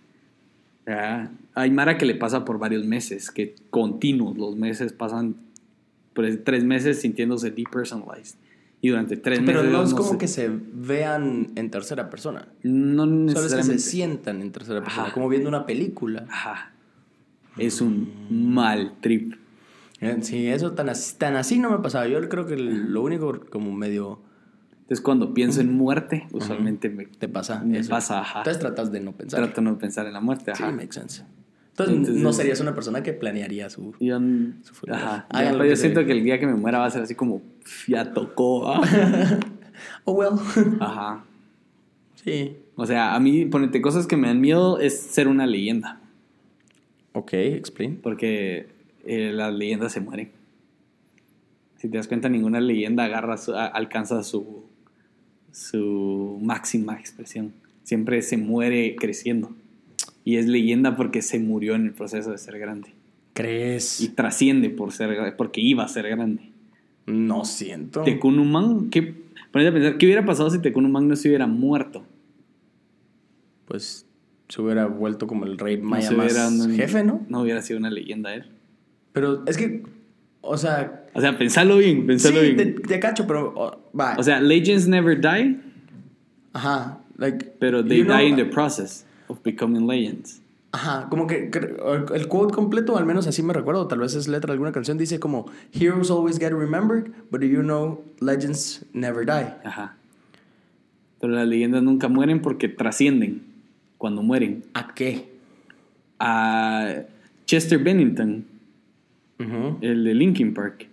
[0.85, 1.31] ¿verdad?
[1.55, 5.35] Hay Mara que le pasa por varios meses, que continuos, los meses pasan
[6.17, 8.35] por tres meses sintiéndose depersonalized.
[8.81, 9.71] Y durante tres Pero meses...
[9.71, 12.47] no es como sé- que se vean en tercera persona.
[12.63, 13.79] No Solo es que necesariamente.
[13.79, 15.13] se sientan en tercera persona, Ajá.
[15.13, 16.25] como viendo una película.
[16.29, 16.71] Ajá.
[17.57, 19.33] Es un mal trip.
[19.99, 22.07] Eh, Sí, eso tan así, tan así no me pasaba.
[22.07, 24.21] Yo creo que lo único como medio
[24.81, 27.63] Entonces, cuando pienso en muerte, usualmente me, te pasa.
[27.63, 27.89] me eso.
[27.89, 28.39] pasa, ajá.
[28.39, 29.39] Entonces tratas de no pensar.
[29.43, 30.71] Trato de no pensar en la muerte, Sí, ajá.
[30.71, 31.23] makes sense.
[31.79, 33.93] Entonces, Entonces- no serías una persona que planearía su...
[33.99, 34.19] Yo,
[34.63, 35.25] Su funeral.
[35.29, 35.43] ajá.
[35.51, 37.13] Yo- lo yo que siento que el día que me muera va a ser así
[37.13, 38.67] como, "Pf, ya tocó.
[38.71, 38.81] ah".
[40.05, 40.31] Oh, well.
[40.79, 41.23] Ajá.
[42.23, 42.55] sí.
[42.75, 45.99] O sea, a mí, ponete cosas que me dan miedo es ser una leyenda.
[47.13, 47.97] Ok, explain.
[48.01, 48.67] Porque
[49.05, 50.31] eh, las leyendas se mueren.
[51.77, 54.63] Si te das cuenta, ninguna leyenda agarra su- a- alcanza su,
[55.51, 57.53] su máxima expresión.
[57.83, 59.51] Siempre se muere creciendo.
[60.27, 62.89] Y es leyenda porque se murió en el proceso de ser grande.
[63.33, 64.01] ¿Crees?
[64.01, 66.51] Y trasciende por ser, porque iba a ser grande.
[67.05, 68.01] No siento.
[68.03, 69.13] Tecunumán, ¿qué?
[69.51, 72.03] Ponete a pensar, ¿qué hubiera pasado si Tecunumán no se hubiera muerto?
[73.69, 74.05] Pues
[74.49, 77.25] se hubiera vuelto como el rey No maya se más hubiera- jefe, ¿no?
[77.29, 78.47] No hubiera sido una leyenda él.
[79.13, 79.83] Pero es que,
[80.41, 81.05] o sea...
[81.13, 82.75] O sea, pensalo bien, pensalo sí, bien.
[82.75, 83.53] te, te cacho, pero...
[83.55, 83.79] oh.
[84.17, 85.57] O sea, legends never die,
[86.53, 86.99] Ajá.
[87.17, 90.41] Like, pero they you know- die in the process of becoming legends.
[90.73, 91.49] Ajá, como que
[92.13, 94.97] el quote completo, al menos así me recuerdo, tal vez es letra de alguna canción,
[94.97, 99.53] dice como Heroes always get remembered, but you know legends never die.
[99.63, 99.95] Ajá.
[101.19, 103.41] Pero las leyendas nunca mueren porque trascienden
[103.97, 104.65] cuando mueren.
[104.73, 105.29] ¿A qué?
[106.19, 107.03] A
[107.45, 108.45] Chester Bennington,
[109.81, 110.87] el de Linkin Park.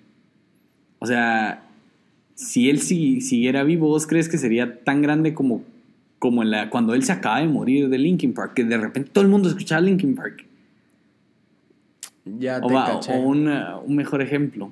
[1.00, 1.66] O sea,
[2.34, 5.62] si él si- siguiera vivo, ¿vos crees que sería tan grande como,
[6.24, 8.54] como en la, cuando él se acaba de morir de Linkin Park?
[8.54, 10.46] Que de repente todo el mundo escuchaba Linkin Park.
[12.24, 13.12] Ya te O, caché.
[13.12, 14.70] o un, eh, un mejor ejemplo.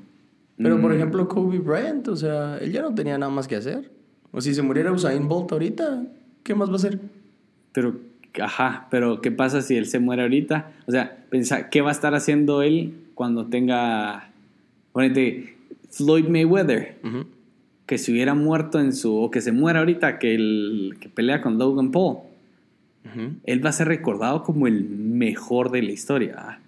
[0.56, 3.56] Pero por Mm, ejemplo, Kobe Bryant, o sea, él ya no tenía nada más que
[3.56, 3.90] hacer.
[4.30, 6.04] O si se muriera Usain Bolt ahorita,
[6.42, 6.98] ¿qué más va a hacer?
[7.72, 7.96] Pero,
[8.40, 10.72] ajá, pero ¿qué pasa si él se muere ahorita?
[10.86, 14.30] O sea, pensa, ¿qué va a estar haciendo él cuando tenga,
[14.92, 15.58] ponete,
[15.90, 16.96] Floyd Mayweather?
[17.92, 21.42] Que se hubiera muerto en su, o que se muera ahorita, que, el, que pelea
[21.42, 22.20] con Logan Paul.
[23.44, 26.36] Él va a ser recordado como el mejor de la historia.
[26.38, 26.58] ¿ah?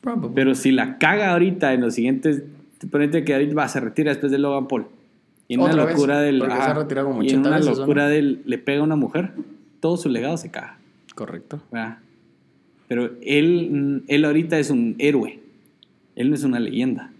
[0.00, 0.34] Probably.
[0.34, 2.42] Pero si la caga ahorita en los siguientes,
[2.90, 4.86] ponete que ahorita va, se retira después de Logan Paul.
[5.46, 6.40] Y en una vez, locura del.
[6.40, 7.80] se como y en 80 una veces, ¿o no?
[7.80, 8.40] locura del.
[8.46, 9.32] Le pega a una mujer,
[9.80, 10.78] todo su legado se caga.
[11.14, 11.60] Correcto.
[11.70, 11.98] ¿verdad?
[12.88, 15.38] Pero él, él ahorita es un héroe.
[16.16, 17.12] Él no es una leyenda.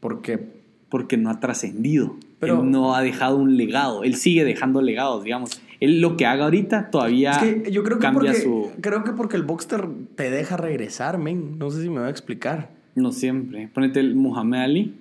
[0.00, 0.57] Porque
[0.88, 2.16] Porque no ha trascendido.
[2.38, 4.04] Pero- él no ha dejado un legado.
[4.04, 5.60] Él sigue dejando legados, digamos.
[5.80, 8.70] Él lo que haga ahorita todavía es que yo creo que cambia porque, su.
[8.80, 9.86] creo que porque el Boxster
[10.16, 11.58] te deja regresar, men.
[11.58, 12.70] No sé si me va a explicar.
[12.96, 13.68] No siempre.
[13.72, 14.94] Ponete el Muhammad Ali.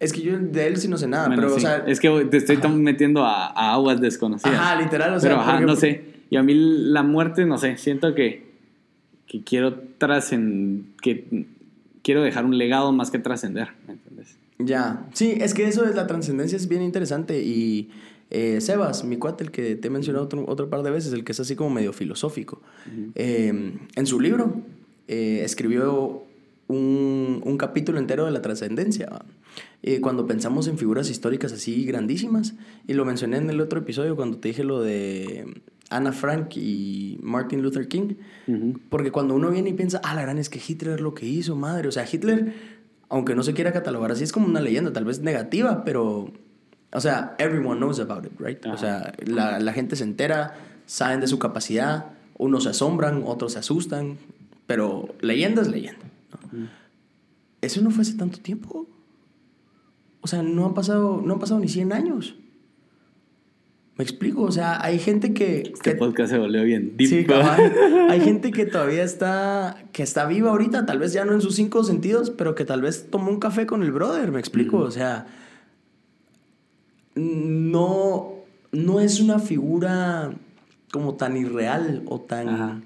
[0.00, 1.64] Es que yo de él sí no sé nada, Bueno, pero sí.
[1.64, 4.54] o sea, es que te estoy metiendo a, a aguas desconocidas.
[4.54, 6.04] ajá, literal, o sea, Pero ajá, porque- no sé.
[6.30, 8.46] Y a mí la muerte, no sé, siento que,
[9.26, 11.46] que quiero trascender, que
[12.02, 13.68] quiero dejar un legado más que trascender.
[14.58, 17.42] Ya, sí, es que eso de la trascendencia es bien interesante.
[17.42, 17.90] Y
[18.30, 21.24] eh, Sebas, mi cuate, el que te he mencionado otro, otro par de veces, el
[21.24, 22.60] que es así como medio filosófico,
[23.14, 24.62] eh, en su libro
[25.06, 26.24] eh, escribió
[26.66, 29.08] un, un capítulo entero de la trascendencia.
[29.82, 32.54] Eh, cuando pensamos en figuras históricas así grandísimas,
[32.86, 37.18] y lo mencioné en el otro episodio cuando te dije lo de Anna Frank y
[37.22, 38.14] Martin Luther King,
[38.90, 41.54] porque cuando uno viene y piensa, ah, la gran es que Hitler lo que hizo,
[41.54, 41.88] madre.
[41.88, 42.52] O sea, Hitler,
[43.08, 46.32] aunque no se quiera catalogar así, es como una leyenda, tal vez negativa, pero.
[46.90, 48.64] O sea, everyone knows about it, right?
[48.66, 50.56] O sea, la, la gente se entera,
[50.86, 52.06] saben de su capacidad,
[52.38, 54.16] unos se asombran, otros se asustan,
[54.66, 56.06] pero leyenda es leyenda.
[56.50, 56.68] ¿no?
[57.60, 58.86] Eso no fue hace tanto tiempo.
[60.20, 62.36] O sea, no han pasado, no han pasado ni 100 años.
[63.98, 65.62] Me explico, o sea, hay gente que...
[65.74, 67.08] Este que- podcast se volvió bien deep.
[67.08, 67.26] Sí.
[68.08, 71.56] Hay gente que todavía está, que está viva ahorita, tal vez ya no en sus
[71.56, 74.78] cinco sentidos, pero que tal vez tomó un café con el brother, me explico.
[74.78, 75.26] O sea,
[77.16, 78.34] no,
[78.70, 80.32] no es una figura
[80.92, 82.80] como tan irreal o tan Ajá.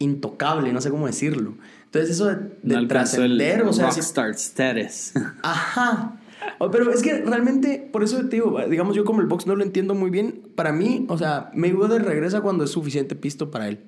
[0.00, 1.54] intocable, no sé cómo decirlo.
[1.84, 5.12] Entonces eso de, no trascender, o sea, rockstar status.
[5.42, 6.20] Ajá.
[6.58, 9.56] O- Pero es que realmente, por eso te digo, digamos, yo como el box no
[9.56, 10.42] lo entiendo muy bien.
[10.54, 13.78] Para mí, o sea, Mayweather regresa cuando es suficiente pisto para él.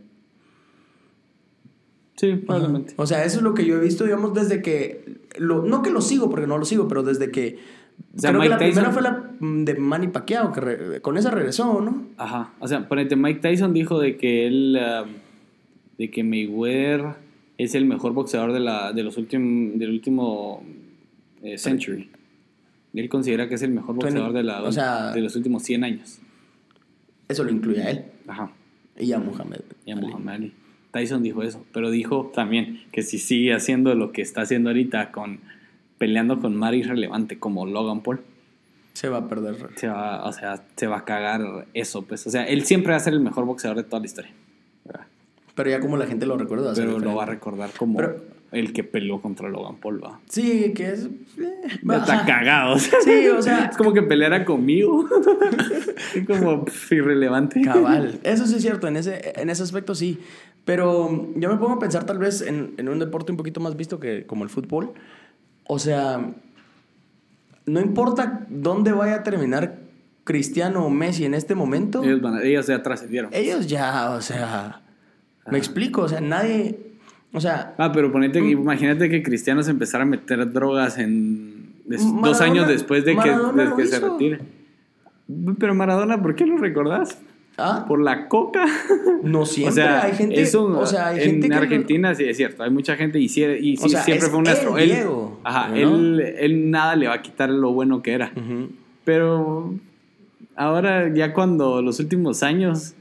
[2.16, 2.94] sí, probablemente.
[2.96, 5.18] O sea, eso es lo que yo he visto, digamos, desde que.
[5.38, 7.58] Lo, no que lo sigo, porque no lo sigo, pero desde que.
[8.16, 11.16] O sea, creo que la primera fue la mm, de Manny Pacquiao, que re- con
[11.16, 12.06] esa regresó, ¿no?
[12.16, 12.52] Ajá.
[12.60, 14.78] O sea, ponete, Mike Tyson dijo de que él.
[15.04, 15.10] um,
[15.98, 17.14] de que Mayweather
[17.58, 19.78] es el mejor boxeador de, la, de los últimos.
[19.78, 20.62] del último
[21.42, 22.10] eh, century.
[23.00, 25.84] Él considera que es el mejor boxeador de, la, o sea- de los últimos 100
[25.84, 26.18] años.
[27.28, 28.50] Eso lo incluye a él Ajá.
[28.98, 29.58] y a Muhammad.
[29.84, 30.06] Y a Ali.
[30.06, 30.52] Muhammad Ali.
[30.90, 35.12] Tyson dijo eso, pero dijo también que si sigue haciendo lo que está haciendo ahorita
[35.12, 35.40] con
[35.98, 38.20] peleando con Mari irrelevante como Logan Paul,
[38.94, 39.68] Se va a perder.
[39.76, 42.96] se va, o sea, se va a cagar eso, pues, o sea, él siempre va
[42.96, 44.30] a ser el mejor boxeador de toda la historia,
[44.84, 45.06] ¿verdad?
[45.54, 46.72] Pero ya como la gente lo recuerda.
[46.74, 50.20] pero lo va a recordar como Pero- el que peleó contra Logan Paul, va.
[50.28, 51.04] Sí, que es.
[51.38, 53.66] eh, Está cagado, Sí, o sea.
[53.70, 55.06] es como que peleara conmigo,
[56.14, 57.60] es como irrelevante.
[57.62, 58.18] Cabal.
[58.24, 60.18] Eso sí es cierto, en ese, en ese aspecto sí.
[60.64, 63.76] Pero yo me pongo a pensar tal vez en, en un deporte un poquito más
[63.76, 64.92] visto que como el fútbol.
[65.66, 66.32] O sea,
[67.66, 69.78] no importa dónde vaya a terminar
[70.24, 73.30] Cristiano o Messi en este momento, Ellos, van ellos ya trascendieron.
[73.32, 74.82] ellos ya, o sea,
[75.50, 76.87] me explico, o sea, nadie,
[77.32, 78.48] o sea, Ah, pero ponete, Mm.
[78.50, 83.16] imagínate que Cristiano se empezara a meter drogas en des- dos Maradona- años después de
[83.16, 84.38] que, de lo que se retire.
[85.58, 87.18] Pero Maradona, ¿por qué lo recordás?
[87.58, 87.84] ¿ah?
[87.88, 88.64] Por la coca.
[89.22, 91.60] no siempre o sea, hay gente, es un- o sea, hay en gente que lo-
[91.60, 94.30] Argentina sí es cierto, hay mucha gente y, sí- y sí, O sea, siempre es
[94.30, 94.78] fue un nuestro.
[94.78, 95.76] el Él, Diego, ajá, ¿no?
[95.76, 98.32] él, él nada le va a quitar lo bueno que era.
[98.36, 98.68] Ujú.
[99.04, 99.74] Pero
[100.56, 102.94] ahora ya cuando los últimos años,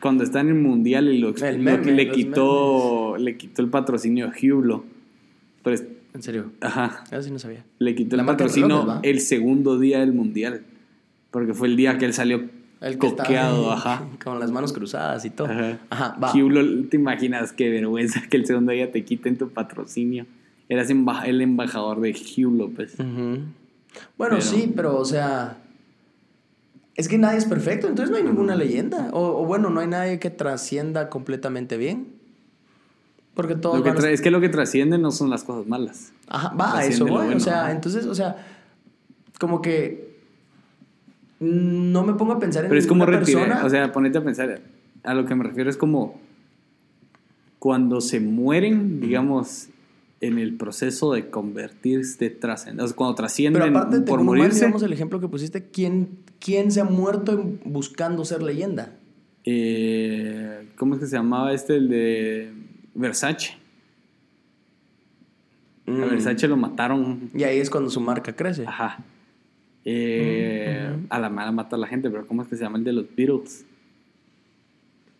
[0.00, 4.26] cuando está en el mundial y lo, meme, que le quitó, le quitó el patrocinio
[4.26, 4.84] a Hublot.
[5.62, 5.84] Pero es-
[6.14, 7.64] En serio, ajá, eso sí no sabía.
[7.78, 10.62] le quitó La el patrocinio el segundo día del mundial.
[11.30, 12.42] Porque fue el día que él salió
[12.82, 14.04] El que estaba coqueado, ajá.
[14.22, 15.46] Con las manos cruzadas y todo.
[15.48, 15.78] Ajá.
[15.88, 16.32] Ajá, va.
[16.34, 20.26] Hublot, ¿te imaginas qué vergüenza que el segundo día te quiten tu patrocinio?
[20.68, 22.94] Eras el embajador de Hublot, pues.
[22.94, 23.06] Ujú.
[24.18, 25.56] Bueno, Pero- sí, pero o sea.
[26.94, 29.10] Es que nadie es perfecto, entonces no hay ninguna leyenda.
[29.12, 32.20] O, o bueno, no hay nadie que trascienda completamente bien.
[33.34, 36.12] Porque todos Lo que es que lo que trasciende no son las cosas malas.
[36.28, 37.14] Ajá, va, a eso voy.
[37.14, 37.72] bueno, o sea, ajá.
[37.72, 38.36] entonces, o sea,
[39.38, 40.12] como que
[41.40, 43.66] no me pongo a pensar en Pero es como ninguna retirar, persona.
[43.66, 44.60] o sea, ponete a pensar,
[45.02, 46.20] a lo que me refiero es como
[47.58, 49.68] cuando se mueren, digamos,
[50.20, 54.18] en el proceso de convertirse, de trascender, o sea, cuando trascienden pero aparte, te por
[54.18, 58.42] pongo mal, morirse, digamos, el ejemplo que pusiste, ¿quién, quién se ha muerto buscando ser
[58.42, 58.92] leyenda?
[59.44, 62.52] eh, ¿cómo es que se llamaba este, el de
[62.94, 63.54] Versace?
[65.86, 66.10] A Mm.
[66.10, 68.64] Versace lo mataron, Y ahí es cuando su marca crece.
[68.66, 68.98] ajá.
[69.84, 71.06] Eh, Mm.
[71.10, 72.92] A la mala mata a la gente, pero ¿cómo es que se llama el de
[72.92, 73.64] los Beatles?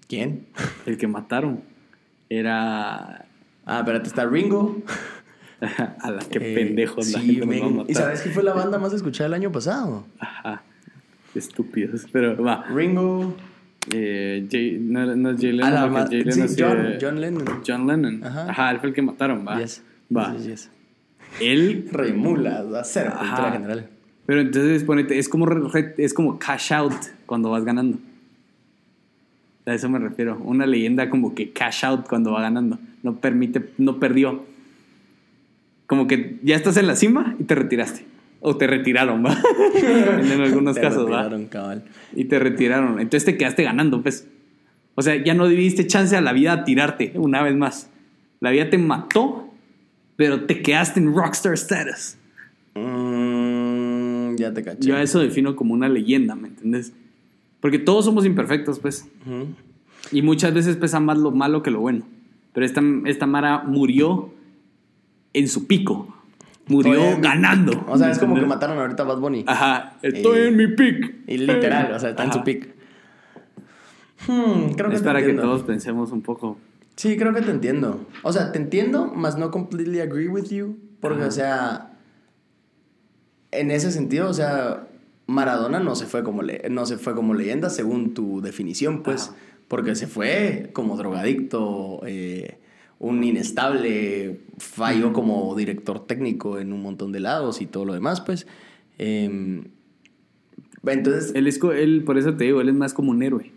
[0.09, 0.47] ¿Quién?
[0.87, 1.61] El que mataron.
[2.29, 3.25] Era...
[3.67, 4.77] Ah, espérate, está Ringo.
[6.01, 7.91] a la que Eh, pendejos la sí, gente matar.
[7.91, 10.05] ¿Y sabes quién fue la banda más escuchada el año pasado?
[10.19, 10.63] Ajá.
[11.35, 12.07] Estúpidos.
[12.13, 12.65] Pero va.
[12.65, 13.35] Ringo.
[13.93, 17.45] Eh, Jay- no, no es Jay Ah, ma- Jay sí, John, eh, John Lennon.
[17.67, 18.25] John Lennon.
[18.25, 18.51] Ajá.
[18.51, 18.71] Ajá.
[18.71, 19.59] él fue el que mataron, va.
[19.61, 19.83] Yes.
[20.15, 20.33] Va.
[20.37, 20.71] Yes, yes.
[21.41, 21.89] Él.
[21.91, 22.83] Rey Mula, a
[23.19, 23.89] cultura general.
[24.27, 26.93] Pero entonces, ponete, es como, re- es como cash out
[27.27, 27.99] cuando vas ganando.
[29.67, 30.39] A eso me refiero.
[30.45, 32.79] Una leyenda como que cash out cuando va ganando.
[33.03, 34.45] No permite, no perdió.
[35.87, 38.05] Como que ya estás en la cima y te retiraste.
[38.45, 39.41] O te retiraron, va.
[39.75, 41.23] en algunos Te casos, va.
[41.23, 41.85] retiraron, cabal.
[42.15, 42.99] Y te retiraron.
[42.99, 44.27] Entonces te quedaste ganando, pues.
[44.97, 47.89] O sea, ya no diste chance a la vida a tirarte una vez más.
[48.41, 49.49] La vida te mató,
[50.17, 52.17] pero te quedaste en rockstar status.
[52.75, 54.89] Mm, ya te caché.
[54.89, 56.93] Yo a eso defino como una leyenda, ¿me entiendes?
[57.61, 59.09] Porque todos somos imperfectos, pues.
[60.11, 62.05] Y muchas veces pesa más lo malo que lo bueno.
[62.53, 64.35] Pero esta, esta Mara murió
[65.33, 66.15] en su pico.
[66.69, 67.85] Murió en ganando.
[67.89, 69.45] O sea, es ¿me como que mataron ahorita a Bad Bunny.
[69.47, 71.17] Ajá, estoy en mi pick.
[71.27, 72.45] Y literal, o sea, está en su Ajá.
[72.45, 72.75] pick.
[74.29, 75.43] Hmm, creo que Es te para que entiendo.
[75.43, 76.59] todos pensemos un poco.
[76.97, 78.07] Sí, creo que te entiendo.
[78.23, 80.79] O sea, te entiendo, mas no completely agree with you.
[81.01, 81.29] Porque, Ajá.
[81.29, 81.91] o sea,
[83.51, 84.87] en ese sentido, o sea,
[85.27, 89.29] Maradona no se fue como, le- no se fue como leyenda según tu definición, pues.
[89.29, 89.37] Ajá.
[89.69, 92.59] Porque se fue como drogadicto, eh,
[93.03, 98.21] un inestable, falló como director técnico en un montón de lados y todo lo demás,
[98.23, 98.47] pues.
[98.97, 99.65] Em,
[100.87, 103.53] entonces, Él es, él, por eso te digo, él es más como un héroe.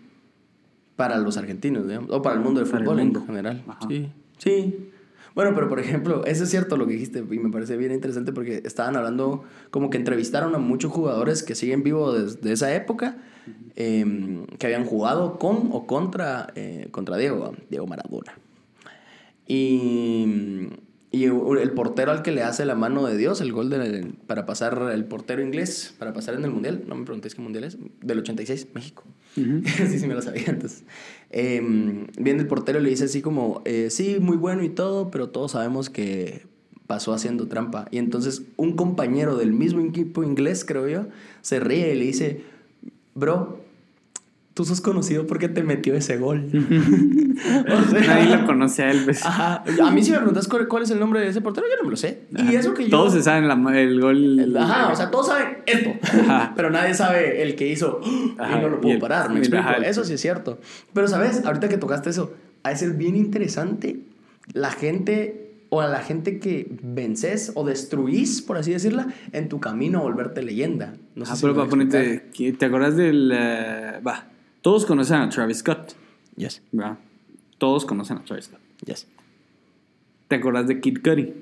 [0.96, 3.20] para los argentinos, digamos, o para el mundo del Para fútbol mundo.
[3.20, 3.64] en general.
[3.68, 3.88] Ajá.
[3.90, 4.90] Sí, sí.
[5.36, 8.32] Bueno, pero por ejemplo, eso es cierto lo que dijiste y me parece bien interesante
[8.32, 13.18] porque estaban hablando, como que entrevistaron a muchos jugadores que siguen vivos desde esa época,
[13.76, 14.06] eh,
[14.58, 18.34] que habían jugado con o contra, eh, contra Diego, Diego Maradona.
[19.48, 20.70] Y,
[21.12, 24.46] y el portero al que le hace la mano de Dios, el gol de- para
[24.46, 27.78] pasar, el portero inglés, para pasar en el Mundial, no me preguntéis qué Mundial es,
[28.02, 29.04] del 86, México.
[29.36, 30.84] sí, sí me lo sabía antes.
[31.30, 31.62] Eh,
[32.20, 35.30] viene el portero y le dice así como, eh, sí, muy bueno y todo, pero
[35.30, 36.46] todos sabemos que
[36.88, 37.88] pasó haciendo trampa.
[37.92, 41.08] Y entonces un compañero del mismo equipo inglés, creo yo,
[41.42, 42.42] se ríe y le dice,
[43.14, 43.60] bro,
[44.56, 46.46] tú sos conocido porque te metió ese gol.
[46.50, 49.02] O sea, Nadie lo conoce a él.
[49.06, 49.24] pues.
[49.24, 49.64] Ajá.
[49.84, 51.84] A mí si me preguntas cuál, cuál es el nombre de ese portero, yo no
[51.84, 52.22] me lo sé.
[52.50, 52.90] Y eso que yo...
[52.90, 54.56] Todos se saben la- el gol.
[54.58, 56.54] Ajá, o sea, todos saben esto, Ajá.
[56.56, 58.00] pero nadie sabe el que hizo
[58.40, 59.64] Ajá, y no lo el- parar, me explico.
[59.78, 60.58] el- Eso sí es cierto.
[60.94, 61.46] Pero, ¿sabes?
[61.46, 62.34] Ahorita que tocaste eso,
[62.64, 64.00] ha de ser bien interesante
[64.54, 69.60] la gente o a la gente que vences o destruís, por así decirla, en tu
[69.60, 70.94] camino a volverte leyenda.
[71.16, 72.24] No sé Ah, si pero para a ponerte.
[72.34, 73.32] ¿qué- ¿Te acuerdas del.
[73.36, 74.28] eh, va.
[74.66, 75.94] Todos conocen a Travis Scott.
[76.38, 76.98] Yes, ¿verdad?
[77.60, 78.60] Todos conocen a Travis Scott.
[78.84, 79.06] yes,
[80.28, 81.34] ¿Te acuerdas de Kid Cudi?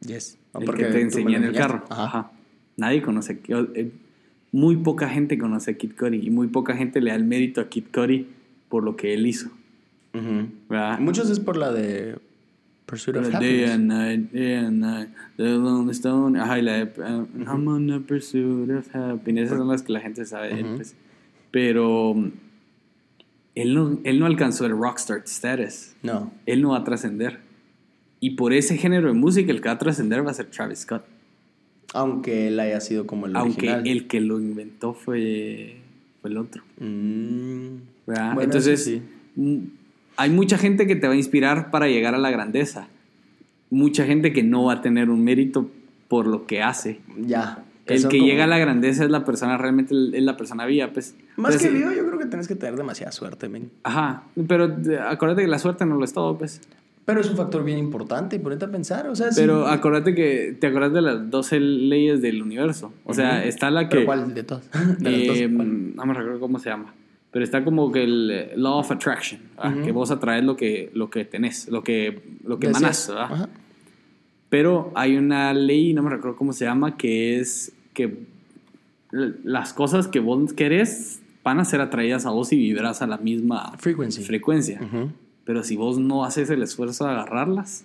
[0.00, 0.38] yes.
[0.58, 1.84] el Porque que te enseñé en el carro.
[1.90, 2.04] Ajá.
[2.04, 2.30] Ajá.
[2.78, 3.38] Nadie conoce.
[3.48, 3.92] eh,
[4.50, 7.60] Muy poca gente conoce a Kid Cudi y muy poca gente le da el mérito
[7.60, 8.28] a Kid Cudi
[8.70, 9.50] por lo que él hizo.
[10.14, 10.98] ¿verdad?
[11.00, 12.18] Muchos es por la de
[12.86, 13.70] Pursuit of Pero Day Happiness.
[13.74, 16.40] and night, day and night, the Lonely Stone.
[16.40, 19.48] Ajá, y la de uh, I'm on the pursuit of happiness.
[19.48, 20.96] Esas son las que la gente sabe pues.
[21.50, 22.14] Pero
[23.54, 25.94] él no, él no alcanzó el rockstar status.
[26.02, 26.32] No.
[26.46, 27.40] Él no va a trascender.
[28.20, 30.80] Y por ese género de música, el que va a trascender va a ser Travis
[30.80, 31.04] Scott.
[31.92, 33.86] Aunque él haya sido como el Aunque original.
[33.86, 35.78] el que lo inventó fue,
[36.20, 36.62] fue el otro.
[36.78, 37.76] Mm.
[38.40, 39.02] Entonces, sí.
[39.36, 39.58] mm,
[40.16, 42.88] hay mucha gente que te va a inspirar para llegar a la grandeza.
[43.70, 45.70] Mucha gente que no va a tener un mérito
[46.08, 47.00] por lo que hace.
[47.18, 47.64] Ya.
[47.94, 50.88] El que como- llega a la grandeza es la persona, realmente es la persona viva,
[50.92, 51.14] pues.
[51.36, 53.70] Más Entonces, que vivo, yo creo que tienes que tener demasiada suerte, men.
[53.82, 56.60] Ajá, pero eh, acuérdate que la suerte no lo es todo, pues.
[57.06, 59.28] Pero es un factor bien importante y ponete a pensar, o sea.
[59.34, 62.92] Pero acuérdate que, te acuerdas de las 12 leyes del universo.
[63.04, 63.96] O sea, está la que...
[63.96, 64.70] ¿Pero cuál de todas?
[64.98, 65.96] De las dos, Eh, ¿cuál?
[65.96, 66.94] no me recuerdo cómo se llama.
[67.32, 69.40] Pero está como que el eh, law of attraction.
[69.58, 69.82] Ujú.
[69.82, 72.82] que vos atraes lo que, lo que tenés, lo que, lo que Decías.
[72.82, 73.08] manás.
[73.08, 73.24] ¿verdad?
[73.32, 73.48] Ajá.
[74.48, 78.24] Pero hay una ley, no me recuerdo cómo se llama, que es que
[79.10, 83.16] las cosas que vos querés van a ser atraídas a vos y vibras a la
[83.18, 84.22] misma Frequency.
[84.22, 84.80] frecuencia.
[85.44, 87.84] Pero si vos no haces el esfuerzo de agarrarlas,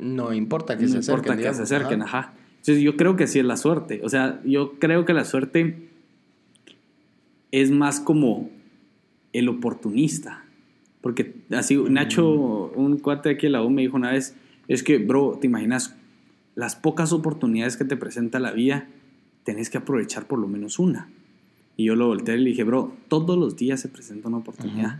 [0.00, 1.32] No importa que no se importa acerquen.
[1.36, 1.56] que digamos.
[1.56, 2.18] se acerquen, Ajá.
[2.18, 2.32] ajá.
[2.60, 4.00] Entonces yo creo que sí es la suerte.
[4.04, 5.88] O sea, yo creo que la suerte
[7.52, 8.48] es más como
[9.32, 10.44] el oportunista.
[11.00, 14.34] Porque así, Nacho, un cuate aquí de la U me dijo una vez,
[14.68, 15.94] es que, bro, te imaginas,
[16.58, 18.88] las pocas oportunidades que te presenta la vida,
[19.44, 21.08] tenés que aprovechar por lo menos una.
[21.76, 24.98] Y yo lo volteé y le dije, bro, todos los días se presenta una oportunidad.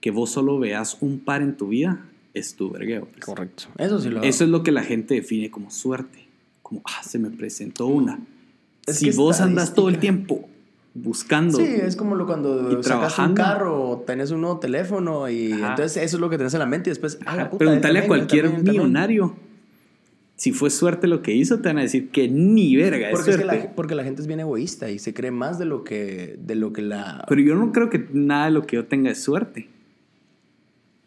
[0.00, 2.04] Que vos solo veas un par en tu vida,
[2.34, 3.06] es tu vergueo.
[3.06, 3.24] pues.
[3.24, 3.66] Correcto.
[3.78, 6.26] Eso sí lo Eso es lo que la gente define como suerte.
[6.60, 8.18] Como, ah, se me presentó una.
[8.84, 10.48] Es si vos andas todo el tiempo
[10.92, 11.56] buscando.
[11.56, 15.70] Sí, es como lo cuando sacas un carro tenés un nuevo teléfono y Ajá.
[15.70, 18.04] entonces eso es lo que tenés en la mente y después, ah, puta, Preguntarle él
[18.04, 19.32] a cualquier también, también.
[20.36, 23.30] Si fue suerte lo que hizo, te van a decir que ni verga, es Porque,
[23.30, 23.64] es que suerte.
[23.68, 26.54] la, porque la gente es bien egoísta y se cree más de lo que, de
[26.56, 27.24] lo que la...
[27.28, 29.68] Pero yo no creo que nada de lo que yo tenga es suerte.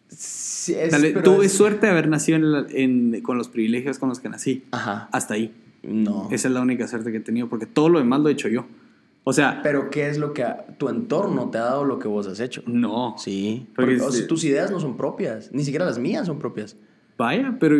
[0.10, 3.38] Sí, es- Tal vez pero tuve es- suerte de haber nacido en la- en- con
[3.38, 4.64] los privilegios con los que nací.
[4.72, 5.10] Ajá.
[5.12, 5.54] Hasta ahí.
[5.84, 6.30] No.
[6.32, 8.48] Esa es la única suerte que he tenido, porque todo lo demás lo he hecho
[8.48, 8.66] yo.
[9.24, 12.08] O sea, Pero ¿qué es lo que a- tu entorno te ha dado lo que
[12.08, 12.64] vos has hecho?
[12.66, 13.16] no.
[13.18, 13.68] Sí.
[13.76, 14.28] Porque Porque, o sea, sí.
[14.28, 15.52] tus ideas no son propias.
[15.52, 16.78] Ni siquiera las mías son propias.
[17.18, 17.78] Vaya, pero,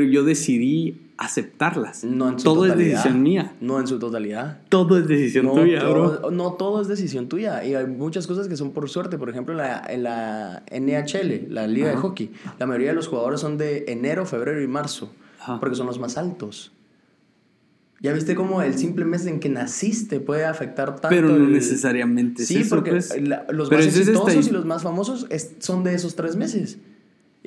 [0.00, 2.04] pero yo decidí aceptarlas.
[2.04, 2.86] No en su todo totalidad.
[2.88, 3.54] es decisión mía.
[3.60, 4.60] No en su totalidad.
[4.68, 6.30] Todo es decisión no, tuya, todo, bro.
[6.30, 7.64] no todo es decisión tuya.
[7.64, 9.16] Y hay muchas cosas que son por suerte.
[9.16, 12.02] Por ejemplo, la, en la NHL, la liga de Ajá.
[12.02, 15.10] hockey, la mayoría de los jugadores son de enero, febrero y marzo.
[15.40, 15.58] Ajá.
[15.60, 16.72] Porque son los más altos.
[18.00, 21.08] ¿Ya viste cómo el simple mes en que naciste puede afectar tanto?
[21.08, 23.18] Pero no el- necesariamente es Sí, eso, porque pues.
[23.22, 26.36] la- los Pero más es exitosos y los más famosos es- son de esos tres
[26.36, 26.76] meses.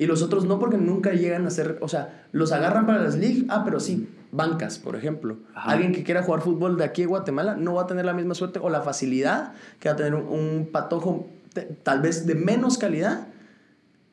[0.00, 1.76] Y los otros no, porque nunca llegan a ser.
[1.82, 3.44] O sea, los agarran para las leagues.
[3.50, 5.36] Ah, pero sí, bancas, por ejemplo.
[5.54, 5.72] Ajá.
[5.72, 8.34] Alguien que quiera jugar fútbol de aquí de Guatemala no va a tener la misma
[8.34, 11.28] suerte o la facilidad que va a tener un, un patojo,
[11.82, 13.28] tal vez de menos calidad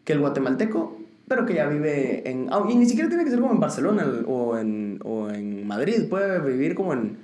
[0.04, 2.48] que el guatemalteco, pero que ya vive en.
[2.52, 6.10] ah, y ni siquiera tiene que ser como en Barcelona o en, o en Madrid.
[6.10, 7.18] Puede vivir como en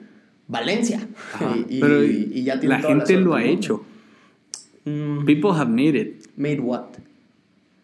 [0.48, 1.06] Valencia.
[1.34, 1.54] Ajá.
[1.58, 3.84] Y, y- pero y ya tiene la gente suerte lo ha hecho.
[4.86, 6.28] Mm, People have made it.
[6.38, 6.86] made what?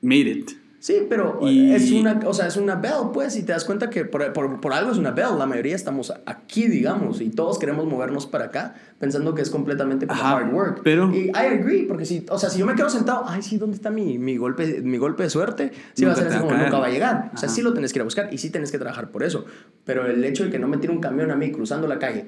[0.01, 0.51] Made it.
[0.81, 3.89] Sí, pero Y- es una, o sea, es una bell, pues, y te das cuenta
[3.89, 5.37] que por, por- por algo es una bell.
[5.37, 10.07] La mayoría estamos aquí, digamos, y todos queremos movernos para acá, pensando que es completamente
[10.07, 10.81] como Ajá, hard work.
[10.83, 13.57] pero- Y I agree, porque si, o sea, si yo me quedo sentado, ay, sí,
[13.57, 15.71] ¿dónde está mi, mi, golpe, mi golpe de suerte?
[15.95, 16.63] Sí, va a ser así como caer.
[16.63, 17.31] nunca va a llegar.
[17.33, 19.23] O sea, sí lo tenés que ir a buscar y sí tenés que trabajar por
[19.23, 19.45] eso.
[19.83, 22.23] Pero el hecho de que no me tire un camión a mí cruzando la calle,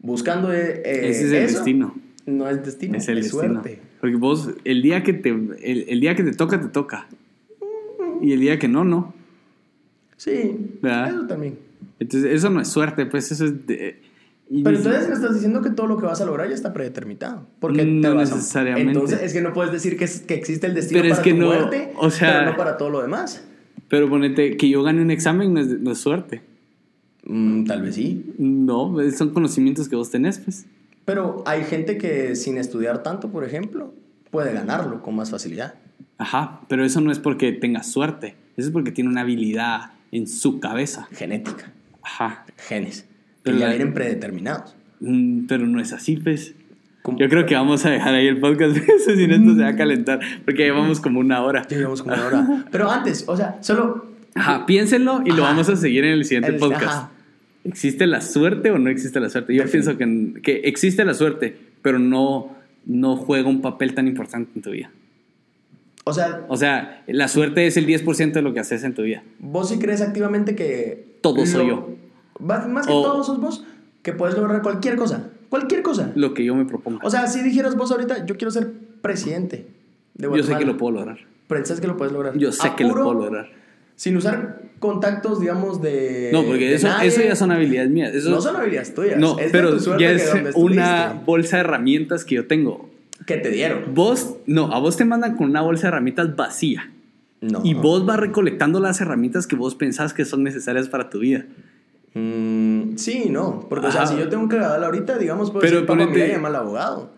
[0.00, 1.94] buscando eh, eh, Ese es el eso, destino.
[2.26, 3.42] No es destino, Es el destino.
[3.62, 3.80] suerte.
[4.02, 7.06] Porque vos, el día que te, el, el día que te toca, te toca.
[8.22, 9.14] Y el día que no, no.
[10.16, 11.08] Sí, ¿Verdad?
[11.10, 11.58] eso también.
[12.00, 14.00] Entonces, eso no es suerte, pues eso es de-
[14.64, 17.46] Pero entonces me estás diciendo que todo lo que vas a lograr ya está predeterminado.
[17.60, 18.92] Porque No necesariamente.
[18.92, 21.24] Entonces es que no puedes decir que, es- que existe el destino Pero es para
[21.24, 23.44] que tu no, muerte, o sea- pero no para todo lo demás.
[23.88, 26.42] Pero ponete que yo gane un examen no es, no es suerte.
[27.24, 28.34] Mm, tal vez sí.
[28.38, 30.66] No, son conocimientos que vos tenés, pues.
[31.04, 33.92] Pero hay gente que sin estudiar tanto, por ejemplo,
[34.30, 35.74] puede ganarlo con más facilidad.
[36.18, 38.34] Ajá, pero eso no es porque tenga suerte.
[38.56, 41.08] Eso es porque tiene una habilidad en su cabeza.
[41.12, 41.70] Genética,
[42.02, 42.44] Ajá.
[42.56, 43.08] genes, que
[43.44, 44.74] Pero ya la- vienen predeterminados.
[45.00, 46.54] Mm, pero no es así, pues.
[47.02, 47.18] ¿Cómo?
[47.18, 49.68] Yo creo que vamos a dejar ahí el podcast, eso, si no esto se va
[49.68, 51.62] a calentar, porque llevamos como una hora.
[51.68, 52.64] Ya llevamos como una hora.
[52.70, 54.08] Pero antes, o sea, solo...
[54.34, 56.82] Ajá, piénsenlo y lo vamos a seguir en el siguiente El- podcast.
[56.84, 57.10] ajá.
[57.64, 59.54] ¿Existe la suerte o no existe la suerte?
[59.54, 62.56] Yo pienso que, que existe la suerte, pero no,
[62.86, 64.90] no juega un papel tan importante en tu vida.
[66.08, 69.02] O sea, O sea, la suerte es el 10% de lo que haces en tu
[69.02, 69.22] vida.
[69.38, 71.16] vos sí crees activamente que...
[71.20, 71.88] Todo soy lo- yo.
[72.40, 73.64] Más, más que O- todo sos vos,
[74.02, 75.30] que puedes lograr cualquier cosa.
[75.48, 76.12] Cualquier cosa.
[76.14, 77.00] Lo que yo me proponga.
[77.02, 78.70] O sea, si dijeras vos ahorita, yo quiero ser
[79.02, 79.66] presidente
[80.14, 80.58] de yo Guatemala.
[80.58, 81.18] sé que lo puedo lograr.
[81.48, 82.36] Pero sabes que lo puedes lograr.
[82.36, 83.48] Yo sé que lo puedo lograr.
[83.96, 86.30] Sin usar contactos, digamos, de.
[86.32, 87.08] No, porque de eso, nadie.
[87.08, 88.14] eso ya son habilidades mías.
[88.14, 89.18] Eso, No son habilidades tuyas.
[89.18, 92.88] No, es pero ya es una estuviste, bolsa de herramientas que yo tengo.
[93.26, 93.94] Que te dieron.
[93.94, 96.90] Vos, no, a vos te mandan con una bolsa de herramientas vacía.
[97.40, 97.60] No.
[97.64, 101.44] Y vos vas recolectando las herramientas que vos pensás que son necesarias para tu vida.
[102.14, 103.66] Mm, sí, no.
[103.68, 104.12] Porque, o sea, Ajá.
[104.12, 107.10] si yo tengo un cagadal ahorita, digamos, puedo Pero decir, ponete- mira, llama al abogado.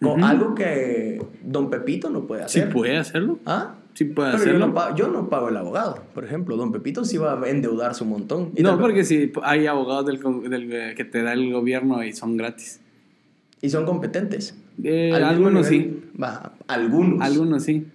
[0.00, 0.24] Con Ujú.
[0.26, 2.72] algo que Don Pepito no puede Sí hacer.
[2.72, 3.38] puede hacerlo.
[3.46, 3.74] ¿Ah?
[3.94, 4.66] Sí puede Pero yo hacerlo.
[4.66, 6.56] no, pago, yo no pago el abogado, por ejemplo.
[6.56, 8.50] Don Pepito sí va a endeudarse un montón.
[8.56, 12.36] Y No, porque si hay abogados del, del, que te da el gobierno y son
[12.36, 12.80] gratis.
[13.64, 14.54] Y son competentes.
[14.82, 16.02] Eh, algunos nivel- sí.
[16.22, 17.20] Va, algunos.
[17.22, 17.86] Algunos sí.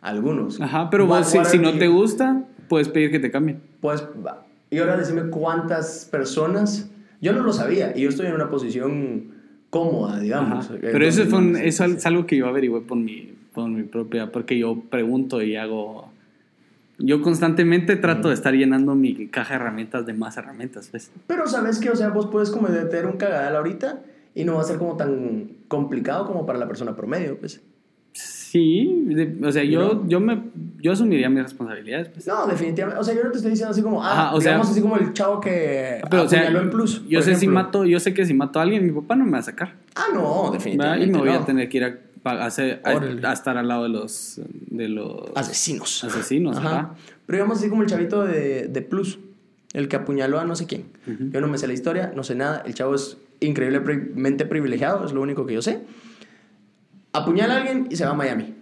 [0.00, 0.60] Algunos.
[0.60, 3.60] Ajá, pero vos, si, si no te gusta, puedes pedir que te cambien.
[3.80, 4.44] Pues, va.
[4.70, 6.90] y ahora decime cuántas personas.
[7.20, 9.26] Yo no lo sabía y yo estoy en una posición
[9.70, 10.66] cómoda, digamos.
[10.66, 10.74] Ajá.
[10.80, 14.32] Pero eso, fue un- eso es algo que yo averigüé por mi, por mi propia,
[14.32, 16.10] porque yo pregunto y hago...
[16.98, 21.10] Yo constantemente trato de estar llenando mi caja de herramientas de más herramientas, pues.
[21.28, 24.00] Pero sabes que, o sea, vos puedes cometer un cagadal ahorita
[24.34, 27.60] y no va a ser como tan complicado como para la persona promedio, pues.
[28.12, 30.08] Sí, de- o sea, yo, ¿No?
[30.08, 30.40] yo me
[30.80, 32.26] yo asumiría mis responsabilidades, pues.
[32.28, 33.00] No, definitivamente.
[33.00, 34.80] O sea, yo no te estoy diciendo así como, ah, Ajá, o sea- digamos así
[34.80, 37.02] como el chavo que Pero, o sea, apuñaló en plus.
[37.08, 39.32] yo sé si mato, yo sé que si mato a alguien, mi papá no me
[39.32, 39.74] va a sacar.
[39.96, 41.06] Ah, no, definitivamente.
[41.06, 41.34] Y me voy no.
[41.40, 43.26] a tener que ir a, pa- a hacer- a- Órale.
[43.26, 46.04] a estar al lado de los de los Asesinos.
[46.04, 46.68] asesinos, Ajá.
[46.68, 46.94] ajá.
[47.26, 49.18] Pero digamos así como el chavito de, de Plus,
[49.72, 50.84] el que apuñaló a no sé quién.
[51.32, 52.62] Yo no me sé la historia, no sé nada.
[52.64, 55.80] El chavo es increíblemente privilegiado, es lo único que yo sé.
[57.12, 58.54] Apuñala a alguien y se va a Miami.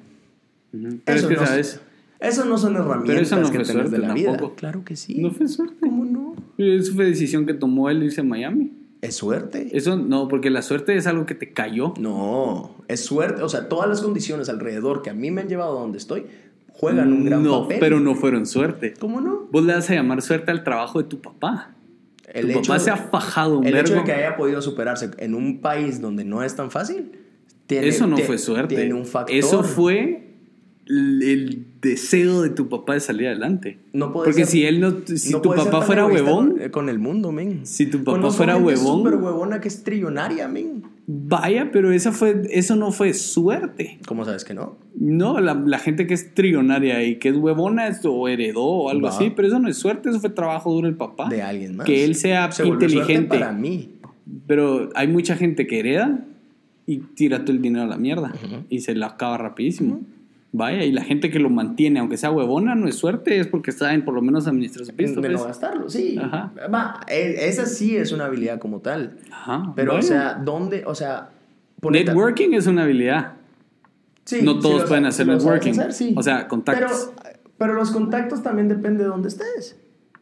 [0.71, 1.81] Pero Eso es que, no, ¿sabes?
[2.21, 4.31] Eso no son herramientas Pero no que fue tenés de la vida.
[4.31, 4.55] tampoco.
[4.55, 5.21] Claro que sí.
[5.21, 5.77] No fue suerte.
[5.81, 6.35] ¿Cómo no?
[6.57, 8.73] Eso fue decisión que tomó él irse a Miami.
[9.01, 9.77] ¿Es suerte?
[9.77, 11.93] Eso no, porque la suerte es algo que te cayó.
[11.99, 13.43] No, es suerte.
[13.43, 16.27] O sea, todas las condiciones alrededor que a mí me han llevado a donde estoy
[16.73, 17.79] juegan un gran no, papel.
[17.81, 18.95] pero no fueron suerte.
[18.99, 19.49] ¿Cómo no?
[19.51, 21.75] Vos le vas a llamar suerte al trabajo de tu papá.
[22.33, 24.61] El tu hecho papá de- se ha fajado un El hecho de que haya podido
[24.63, 27.13] superarse en un país donde no es tan fácil.
[27.67, 28.75] Tiene, Eso no tie- fue suerte.
[28.77, 29.35] Tiene un factor.
[29.35, 30.29] Eso fue
[30.87, 33.79] el, el deseo de tu papá de salir adelante.
[33.93, 36.89] No puede Porque ser- si él no, si no tu papá fuera huevón, Con, con
[36.89, 37.65] el mundo, men.
[37.67, 38.99] Si tu papá Conozco fuera huevón.
[38.99, 40.83] súper huevona que es trillonaria, men.
[41.07, 43.99] vaya, pero esa fue, eso no fue suerte.
[44.07, 44.77] ¿Cómo sabes que no?
[44.99, 48.91] No, la, la gente que es trillonaria y que es huevona es- o heredó o
[48.91, 49.11] algo Va.
[49.15, 51.29] así, pero eso no es suerte, eso fue trabajo duro del papá.
[51.29, 51.87] De alguien más.
[51.87, 53.29] Que él sea Se inteligente.
[53.29, 53.91] para mí.
[54.47, 56.21] Pero hay mucha gente que hereda
[56.87, 58.33] y tira todo el dinero a la mierda
[58.69, 60.01] y se la acaba rapidísimo.
[60.55, 63.73] Vaya, y la gente que lo mantiene, aunque sea huevona, no es suerte, es porque
[63.73, 65.23] saben por lo menos administrar su pisto.
[65.23, 65.41] de pues.
[65.41, 66.19] no gastarlo, sí.
[66.21, 66.53] Ajá.
[66.73, 69.17] Va, e- esa sí es una habilidad como tal.
[69.31, 70.85] Ajá, Pero, o sea, ¿dónde?
[70.87, 71.31] O sea,
[71.83, 73.33] networking es una habilidad.
[74.25, 75.71] Sí, no sí todos lo pueden hacer sí networking.
[75.73, 76.15] hacer, sí.
[76.17, 77.13] O sea, contactos.
[77.23, 79.77] Pero, pero los contactos también depende de dónde estés.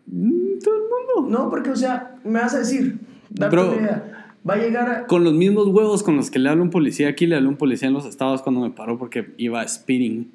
[0.07, 0.82] Mm, Todo el
[1.16, 1.38] mundo.
[1.38, 2.98] No, porque, o sea, me vas a decir,
[3.30, 3.72] date Bro.
[3.72, 4.16] una idea.
[4.48, 5.07] Va a llegar a.
[5.07, 7.57] Con los mismos huevos con los que le habla un policía aquí, le habló un
[7.57, 10.30] policía en los estados cuando me paró porque iba speeding.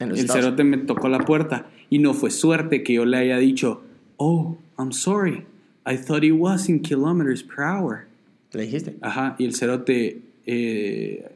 [0.00, 3.04] En los El Estados- cerote me tocó la puerta y no fue suerte que yo
[3.06, 3.82] le haya dicho,
[4.16, 5.44] oh, I'm sorry,
[5.86, 8.06] I thought it was in kilometers per hour.
[8.52, 8.96] Le dijiste.
[9.00, 11.35] Ajá, y el cerote, eh,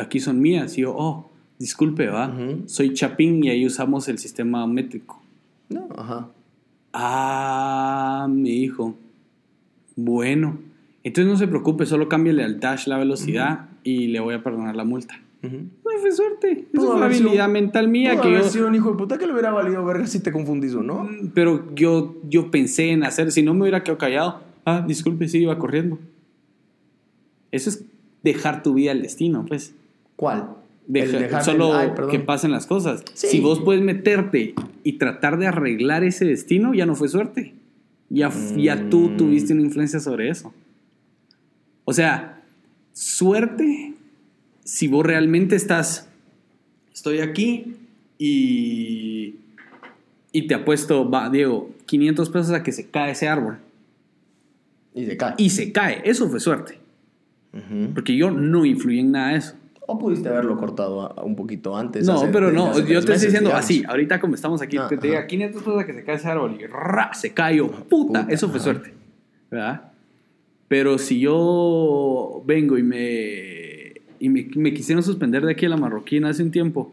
[0.00, 0.76] aquí son mías.
[0.78, 2.34] Y yo, oh, disculpe, va,
[2.66, 5.20] soy Chapín y ahí usamos el sistema métrico.
[5.68, 6.28] No, ajá.
[6.92, 8.94] Ah, me dijo,
[9.96, 10.58] bueno,
[11.04, 14.74] entonces no se preocupe, solo cámbiale al dash la velocidad y le voy a perdonar
[14.76, 15.20] la multa.
[15.42, 15.56] Ujú.
[15.56, 18.42] No fue suerte, eso fue sido- habilidad mental mía que yo...
[18.42, 21.04] sido un hijo de puta que le hubiera valido verga si te confundís o no.
[21.04, 25.28] Mm, Pero yo, yo pensé en hacer, si no me hubiera quedado callado, ah, disculpe,
[25.28, 25.98] sí, iba corriendo.
[27.52, 27.84] Eso es
[28.22, 29.74] dejar tu vida al destino, pues.
[30.16, 30.50] ¿Cuál?
[30.86, 32.10] Deja- dejar solo el- ay, perdón.
[32.10, 33.02] que pasen las cosas.
[33.14, 33.28] Sí.
[33.28, 37.54] Si vos puedes meterte y tratar de arreglar ese destino, ya no fue suerte.
[38.08, 39.16] Ya, ya tú Mm.
[39.16, 40.52] tuviste una influencia sobre eso.
[41.84, 42.42] O sea,
[42.92, 43.94] suerte
[44.64, 46.08] si vos realmente estás,
[46.92, 47.76] estoy aquí
[48.18, 49.36] y,
[50.32, 53.58] y te apuesto, va, Diego, 500 pesos a que se cae ese árbol.
[54.94, 55.34] Y se cae.
[55.38, 56.79] Y se cae, eso fue suerte.
[57.94, 59.54] Porque yo no influí en nada de eso.
[59.86, 62.06] O pudiste haberlo cortado a- un poquito antes.
[62.06, 63.64] No, hace- pero no, yo te estoy meses, diciendo digamos.
[63.64, 65.26] así, ahorita como estamos aquí, Ah, te, te diga ajá.
[65.26, 67.10] 500 pesos a que se cae ese árbol y ¡ra!
[67.12, 68.64] se cayó, puta, Puta, eso fue ajá.
[68.64, 68.94] suerte,
[69.50, 69.82] ¿verdad?
[70.68, 75.76] Pero si yo vengo y me, y me, me quisieron suspender de aquí a la
[75.76, 76.92] marroquina hace un tiempo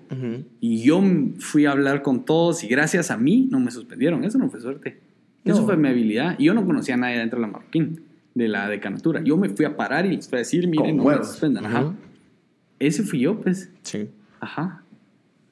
[0.60, 1.00] y yo
[1.38, 4.60] fui a hablar con todos y gracias a mí no me suspendieron, eso no fue
[4.62, 4.98] suerte,
[5.46, 8.02] eso fue mi habilidad y yo no conocía a nadie dentro de la marroquín,
[8.38, 11.04] de la decanatura, yo me fui a parar y les fui a decir, miren, no
[11.06, 11.94] me suspendan, ajá.
[12.80, 14.10] Ese fui yo, pues, Sí.
[14.40, 14.84] ajá.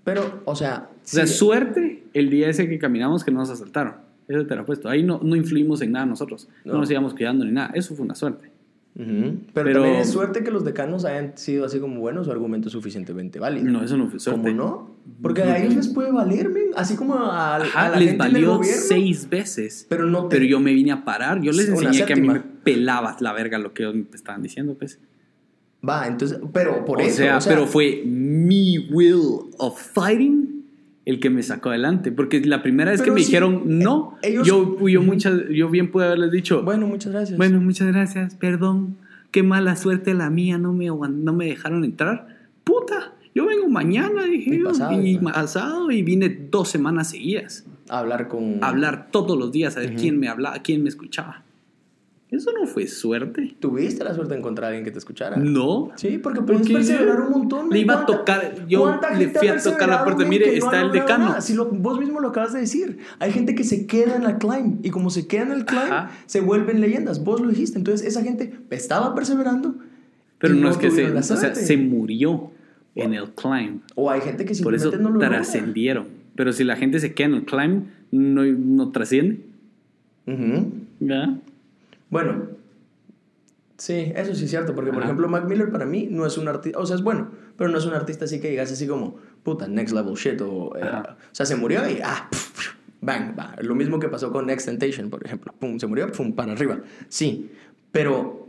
[0.04, 0.90] Pero, o sea.
[0.94, 3.96] O sea, sí- suerte el día ese que caminamos que no nos asaltaron.
[4.28, 4.90] Eso te lo apuesto.
[4.90, 6.48] Ahí no, no influimos en nada nosotros.
[6.64, 6.74] No.
[6.74, 6.80] No.
[6.80, 7.72] nos íbamos cuidando ni nada.
[7.74, 8.52] Eso fue una suerte.
[8.98, 12.72] Pero, Pero- también es suerte que los decanos hayan sido así como buenos o argumentos
[12.72, 13.70] suficientemente válidos.
[13.70, 14.42] No, eso no fue suerte.
[14.42, 14.96] ¿Cómo no?
[15.22, 16.68] Porque a ellos les puede valer, men.
[16.78, 18.82] Así como a, a Ajá, la les gente del valió gobierno.
[18.88, 19.86] seis veces.
[19.90, 21.42] Pero no te- Pero yo me vine a parar.
[21.42, 22.42] Yo les enseñé que a mí me.
[22.66, 25.00] Pelabas la verga lo que ellos me estaban diciendo, pues.
[25.88, 26.40] Va, entonces.
[26.52, 27.16] Pero por o, eso.
[27.18, 30.66] sea, o sea, pero fue mi will of fighting
[31.06, 32.12] el que me sacó adelante.
[32.12, 35.70] Porque la primera vez que me sí, dijeron eh, no, ellos- yo, yo, muchas, yo
[35.70, 37.38] bien pude haberles dicho, Bueno, muchas gracias.
[37.38, 38.98] Bueno, muchas gracias, perdón.
[39.32, 42.36] qué mala suerte la mía, no me, no me dejaron entrar.
[42.64, 45.36] Puta, yo vengo mañana, dije Y yo, pasado, y pues.
[45.36, 47.64] pasado, y vine dos semanas seguidas.
[47.90, 48.64] Hablar con...
[48.64, 51.44] A hablar todos los días, a ver quién me hablaba, quién me escuchaba.
[52.36, 53.56] Eso no fue suerte.
[53.60, 55.38] ¿Tuviste la suerte de encontrar a alguien que te escuchara?
[55.38, 55.92] No.
[55.96, 57.70] Sí, porque Porque perseverar un montón.
[57.70, 60.82] le iba a ¿Cuánta- tocar- yo le fui a tocar la puerta, mire, no está
[60.82, 61.26] el decano.
[61.26, 61.42] nada?
[61.42, 62.98] Si lo- vos mismo lo acabas de decir.
[63.20, 65.84] Hay gente que se queda en la climb y como se queda en el climb,
[65.92, 66.12] Ajá.
[66.26, 67.24] se vuelven leyendas.
[67.24, 67.78] Vos lo dijiste.
[67.78, 69.76] Entonces, esa gente estaba perseverando.
[70.40, 72.52] Pero no, es que se, o sea, se murió
[72.96, 73.80] en el climb.
[73.96, 75.30] O hay gente que Por eso simplemente no lo logra.
[75.30, 76.08] trascendieron.
[76.36, 79.40] Pero si la gente se queda en el climb, no, no trasciende.
[80.28, 80.72] Ujú.
[81.00, 81.38] ¿Verdad?
[82.16, 82.48] Bueno,
[83.76, 85.08] sí, eso sí es cierto, porque por Ajá.
[85.08, 87.78] ejemplo Mac Miller para mí no es un artista, o sea, es bueno, pero no
[87.78, 91.36] es un artista así que digas así como, puta, next level shit, o, eh, o
[91.36, 93.54] sea, se murió y, ah, pf, pf, bang, va.
[93.60, 96.80] Lo mismo que pasó con Next Temptation, por ejemplo, pum, se murió, pum, para arriba,
[97.10, 97.52] sí,
[97.92, 98.48] pero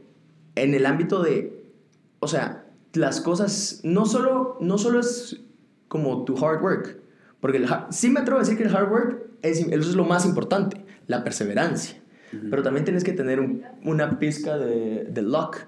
[0.55, 1.65] en el ámbito de,
[2.21, 5.41] o sea, las cosas, no solo, no solo es
[5.89, 7.01] como tu hard work,
[7.41, 10.05] porque el sí me atrevo a decir que el hard work es, eso es lo
[10.05, 12.01] más importante, la perseverancia.
[12.51, 15.59] Pero también tienes que tener un- una pizca de, de luck.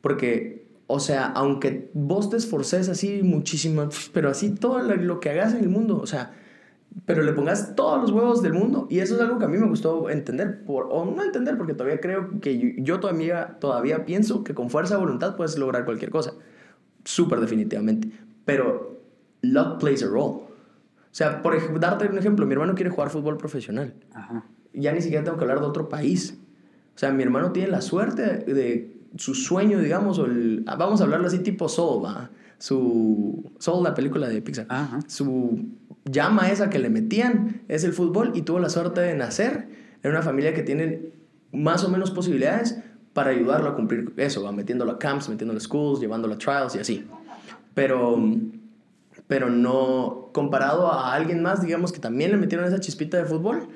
[0.00, 5.54] Porque, o sea, aunque vos te esforces así muchísimo, pero así todo lo, que hagas
[5.54, 6.32] en el mundo, o sea,
[7.04, 8.86] pero le pongas todos los huevos del mundo.
[8.88, 11.74] Y eso es algo que a mí me gustó entender, por, o no entender, porque
[11.74, 15.84] todavía creo que yo, yo todavía, todavía pienso que con fuerza de voluntad puedes lograr
[15.84, 16.32] cualquier cosa.
[17.04, 18.10] Súper definitivamente.
[18.44, 19.00] Pero
[19.42, 20.46] luck plays a role.
[21.16, 24.44] O sea, por darte un ejemplo, mi hermano quiere jugar fútbol profesional Ajá.
[24.76, 26.38] Ya ni siquiera tengo que hablar de otro país.
[26.94, 31.04] O sea, mi hermano tiene la suerte de su sueño, digamos, o el, vamos a
[31.04, 32.30] hablarlo así tipo Soul, ¿va?
[32.58, 34.66] Su Soul, la película de Pixar.
[34.68, 35.00] Ajá.
[35.06, 35.66] Su
[36.04, 39.68] llama esa que le metían es el fútbol y tuvo la suerte de nacer
[40.02, 41.12] en una familia que tiene
[41.52, 42.78] más o menos posibilidades
[43.12, 44.52] para ayudarlo a cumplir eso, ¿va?
[44.52, 47.06] metiéndolo a camps, metiéndolo a schools, llevándolo a trials y así.
[47.74, 48.18] Pero
[49.26, 53.68] pero no comparado a alguien más, digamos, que también le metieron esa chispita de fútbol.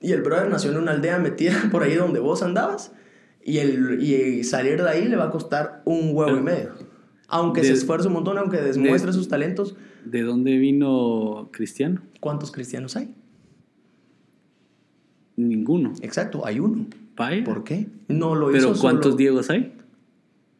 [0.00, 2.92] Y el brother nació en una aldea metida por ahí donde vos andabas.
[3.42, 6.74] Y, el, y salir de ahí le va a costar un huevo y medio.
[7.28, 9.76] Aunque se esfuerce un montón, aunque demuestre sus talentos.
[10.04, 12.00] ¿De dónde vino Cristiano?
[12.20, 13.12] ¿Cuántos cristianos hay?
[15.36, 15.92] Ninguno.
[16.02, 16.86] Exacto, hay uno.
[17.16, 17.44] Vaya.
[17.44, 17.88] ¿Por qué?
[18.08, 19.72] No lo Pero hizo ¿cuántos solo Diegos hay?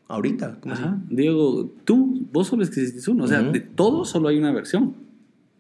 [0.09, 0.59] ahorita.
[0.61, 0.75] ¿cómo?
[0.75, 0.99] Ajá.
[1.09, 3.25] Diego, tú, vos solo existís uno.
[3.25, 4.95] O sea, de todo solo hay una versión,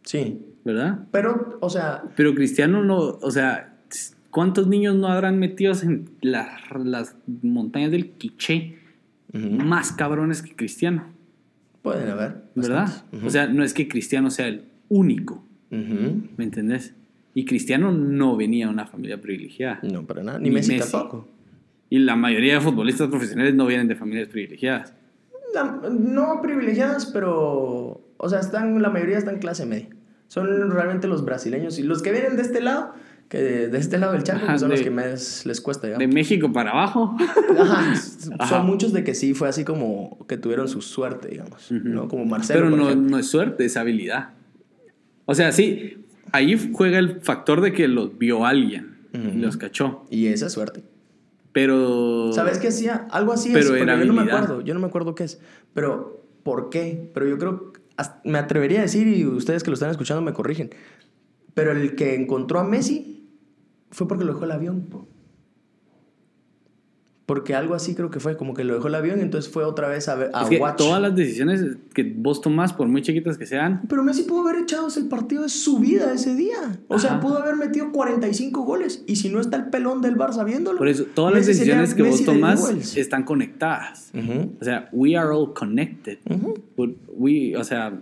[0.04, 0.40] Sí.
[0.66, 0.98] ¿Verdad?
[1.12, 3.76] Pero, o sea, Pero Cristiano no, o sea,
[4.30, 8.78] ¿cuántos niños no habrán metidos en la- las montañas del Quiché
[9.32, 11.04] ujú, más cabrones que Cristiano?
[11.82, 12.42] pueden haber.
[12.56, 12.88] ¿Verdad?
[13.24, 15.42] O sea, no es que Cristiano sea el único.
[15.70, 16.94] ¿me entendés?
[17.34, 19.78] Y Cristiano no venía de una familia privilegiada.
[19.82, 20.38] No, para nada.
[20.38, 20.90] Ni, Ni Messi, Messi.
[20.92, 21.28] tampoco.
[21.90, 24.94] Y la mayoría de futbolistas profesionales no vienen de familias privilegiadas.
[25.54, 28.00] La- no privilegiadas, pero.
[28.16, 29.88] O sea, están, la mayoría están en clase media.
[30.28, 31.78] Son realmente los brasileños.
[31.78, 32.92] Y los que vienen de este lado,
[33.28, 35.60] que de, de este lado del charco, Ajá, que son los de- que más les
[35.60, 36.14] cuesta, De digamos.
[36.14, 37.16] México para abajo.
[37.58, 37.92] Ajá,
[38.38, 38.48] Ajá.
[38.48, 41.70] Son muchos de que sí fue así como que tuvieron su suerte, digamos.
[41.70, 42.08] ¿no?
[42.08, 42.64] Como Marcelo.
[42.70, 44.30] Pero no, no es suerte, es habilidad.
[45.24, 49.38] O sea, sí, ahí juega el factor de que los vio alguien y Ujú.
[49.38, 50.04] los cachó.
[50.10, 50.84] Y esa es suerte.
[51.52, 52.32] Pero.
[52.32, 53.06] ¿Sabes qué hacía?
[53.10, 55.40] Algo así Pero es, era yo no me acuerdo, yo no me acuerdo qué es.
[55.72, 57.10] Pero, ¿por qué?
[57.14, 57.72] Pero yo creo,
[58.24, 60.70] me atrevería a decir, y ustedes que lo están escuchando me corrigen,
[61.54, 63.30] pero el que encontró a Messi
[63.90, 64.88] fue porque lo dejó el avión.
[67.26, 69.88] Porque algo así creo que fue, como que lo dejó el avión entonces fue otra
[69.88, 70.76] vez a, ver, a Es que watch.
[70.76, 74.62] todas las decisiones que vos tomás, por muy chiquitas que sean, Pero Messi pudo haber
[74.62, 76.78] echado el partido de su vida ese día.
[76.86, 77.20] O sea, Ajá.
[77.20, 79.02] pudo haber metido 45 goles.
[79.08, 80.78] Y si no está el pelón del Barça viéndolo.
[80.78, 84.12] por eso, todas las Messi sería decisiones que vos Messi de tomás están conectadas.
[84.14, 86.18] Ujú, O sea, we are all connected.
[86.30, 87.92] ujú, But we, o sea,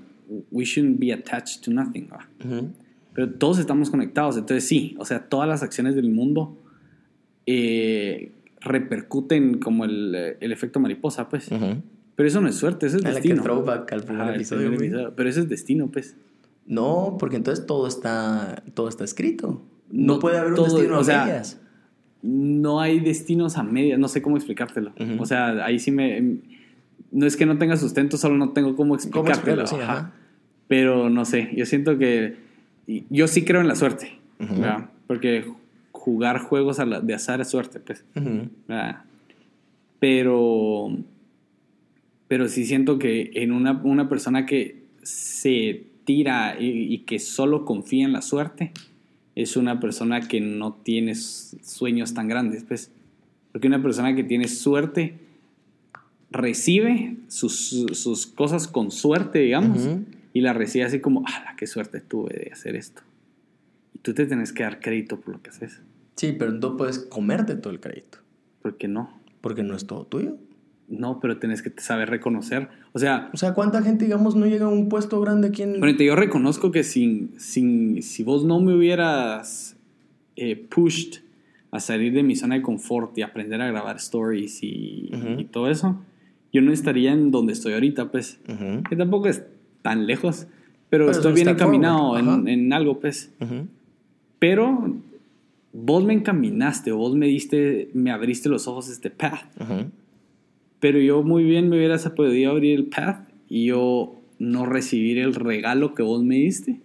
[0.50, 2.08] we shouldn't be attached to nothing.
[2.12, 2.28] ¿va?
[2.44, 2.68] ujú.
[3.14, 4.36] Pero todos estamos conectados.
[4.36, 6.58] Entonces, sí, o sea, todas las acciones del mundo
[7.46, 8.32] eh,
[8.64, 11.48] repercuten como el, el efecto mariposa, pues.
[12.16, 13.42] Pero eso no es suerte, eso es A la que destino.
[13.42, 14.88] throwback al primer episodio, primer güey.
[14.88, 15.14] episodio.
[15.16, 16.16] Pero eso es destino, pues.
[16.66, 19.62] No, porque entonces todo está, todo está escrito.
[19.90, 21.60] No, No puede haber un destino o a medias.
[22.22, 24.92] No hay destinos a medias, no sé cómo explicártelo.
[25.18, 26.38] O sea, ahí sí me...
[27.10, 29.66] No es que no tenga sustento, solo no tengo cómo ¿Cómo explicártelo.
[29.66, 30.12] Sí, ajá.
[30.68, 32.36] Pero no sé, yo siento que...
[33.10, 34.18] Yo sí creo en la suerte.
[35.06, 35.44] Porque
[36.04, 38.04] jugar juegos a la- de azar es suerte, pues.
[38.68, 39.02] ¿verdad?
[39.98, 40.96] Pero...
[42.28, 47.64] Pero sí siento que en una, una persona que se tira y, y que solo
[47.64, 48.72] confía en la suerte,
[49.34, 52.90] es una persona que no tiene sueños tan grandes, pues.
[53.52, 55.14] Porque una persona que tiene suerte
[56.30, 59.88] recibe sus, sus cosas con suerte, digamos,
[60.32, 63.02] y la recibe así como, ¡ah, qué suerte tuve de hacer esto!
[63.94, 65.80] Y tú te tienes que dar crédito por lo que haces,
[66.16, 68.18] Sí, pero no puedes comerte todo el crédito.
[68.62, 69.20] porque no.
[69.40, 70.36] Porque no es todo tuyo.
[70.88, 72.68] No, pero tienes que saber reconocer.
[72.92, 75.76] O sea, O sea, ¿cuánta gente, digamos, no llega a un puesto grande aquí en...
[75.76, 79.76] Ahorita yo reconozco que sin, sin, si vos no me hubieras
[80.36, 81.22] eh, pushed
[81.70, 85.10] a salir de mi zona de confort y aprender a grabar stories y,
[85.50, 86.00] todo eso,
[86.52, 88.38] yo no estaría en donde estoy ahorita, pues.
[88.88, 89.42] Que tampoco es
[89.82, 90.46] tan lejos,
[90.88, 93.32] pero, Pero es estoy bien encaminado en, en algo, pues.
[94.38, 94.94] Pero
[95.76, 99.42] vos me encaminaste, vos me diste, me abriste los ojos este path.
[100.80, 105.34] Pero yo muy bien me hubieras podido abrir el path y yo no recibir el
[105.34, 106.80] regalo que vos me diste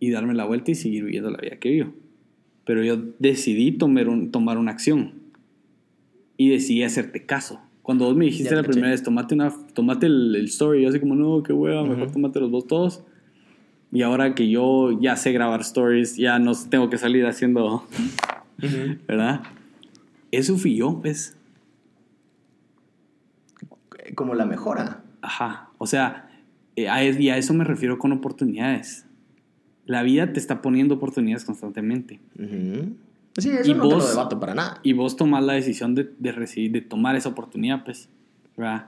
[0.00, 1.92] y darme la vuelta y seguir viviendo la vida que vivo.
[2.66, 5.12] Pero yo decidí tomar, un- tomar una acción
[6.36, 7.60] y decidí hacerte caso.
[7.82, 10.88] Cuando vos me dijiste Ya la primera vez, tomate, una, tomate el, el story, yo
[10.88, 12.12] así como, no, qué hueva, mejor Ujú.
[12.14, 13.04] tómatelos vos todos.
[13.94, 17.86] Y ahora que yo ya sé grabar stories, ya no tengo que salir haciendo.
[19.08, 19.42] ¿verdad?
[20.30, 21.36] Eso fui yo, pues.
[24.14, 25.02] Como la mejora.
[25.22, 25.70] Ajá.
[25.78, 26.28] O sea,
[26.76, 29.06] eh, y a eso me refiero con oportunidades.
[29.86, 32.20] La vida te está poniendo oportunidades constantemente.
[33.38, 34.80] Sí, eso Y no te lo vos- debato para nada.
[34.82, 38.08] Y vos tomás la decisión de, de recibir, de tomar esa oportunidad, pues.
[38.56, 38.86] ¿verdad?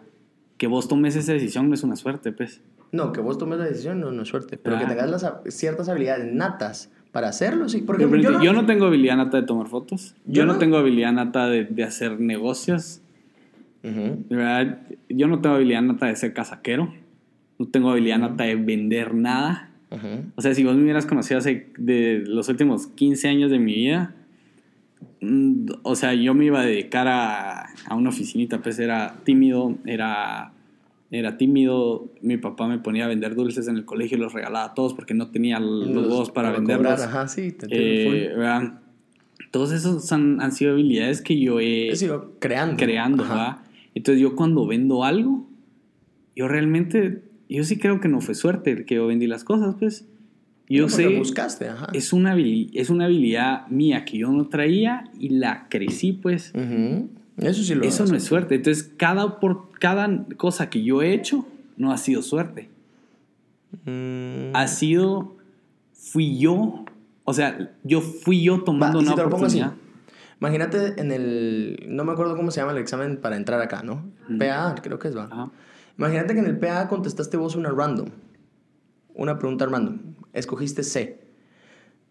[0.58, 2.60] Que vos tomes esa decisión no es una suerte, pues.
[2.92, 4.56] No, que vos tomes la decisión no, no es suerte.
[4.56, 4.88] Pero que Ah.
[4.88, 7.82] tengas las, ciertas habilidades natas para hacerlo, sí.
[7.82, 10.14] Porque Pero, yo, yo, no, no, tengo habilidad nata de tomar fotos.
[10.26, 13.00] Yo, Yo no, no- tengo habilidad nata de, de hacer negocios.
[13.82, 14.80] ¿verdad?
[15.08, 16.92] Yo no tengo habilidad nata de ser casaquero.
[17.58, 19.70] No tengo habilidad nata de vender nada.
[20.34, 23.74] O sea, si vos me hubieras conocido hace de los últimos 15 años de mi
[23.74, 24.12] vida,
[25.20, 29.76] mm, o sea, yo me iba a dedicar a, a una oficinita, pues era tímido,
[29.86, 30.52] era,
[31.10, 32.12] era tímido.
[32.22, 34.94] Mi papá me ponía a vender dulces en el colegio y los regalaba a todos
[34.94, 36.94] porque no tenía los huevos para venderlos.
[36.94, 38.80] cobrar, Ajá, sí, te Eh, ¿verdad?
[39.50, 41.88] Todos esos han, han sido habilidades que yo he.
[41.90, 42.76] He sido creando.
[42.76, 43.24] creando.
[43.94, 45.48] Entonces yo cuando vendo algo,
[46.34, 49.76] yo realmente, yo sí creo que no fue suerte el que yo vendí las cosas,
[49.78, 50.06] pues.
[50.68, 51.86] Yo No, sé, buscaste, ajá.
[51.92, 56.52] es una, es una habilidad mía que yo no traía y la crecí, pues.
[56.54, 57.08] Ujú.
[57.38, 58.54] Eso sí lo Eso no es suerte.
[58.54, 62.70] Entonces cada, por, cada cosa que yo he hecho no ha sido suerte.
[63.84, 64.54] Mm.
[64.54, 65.36] Ha sido,
[65.92, 66.84] fui yo,
[67.24, 69.60] o sea, yo fui yo Va, tomando si una te lo pongo así.
[69.60, 69.86] oportunidad.
[70.40, 71.84] Imagínate en el.
[71.88, 74.04] No me acuerdo cómo se llama el examen para entrar acá, ¿no?
[74.28, 74.38] Ujú.
[74.38, 75.24] PA, creo que es, va.
[75.24, 75.50] Ajá.
[75.98, 78.08] Imagínate que en el PA contestaste vos una random.
[79.14, 79.98] Una pregunta random.
[80.34, 81.20] Escogiste C.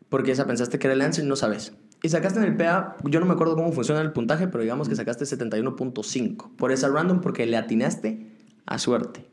[0.10, 1.74] Porque esa pensaste que era el answer y no sabes.
[2.04, 4.90] Y sacaste en el PA, yo no me acuerdo cómo funciona el puntaje, pero digamos
[4.90, 8.28] que sacaste 71.5 por esa random porque le atinaste
[8.66, 9.26] a suerte.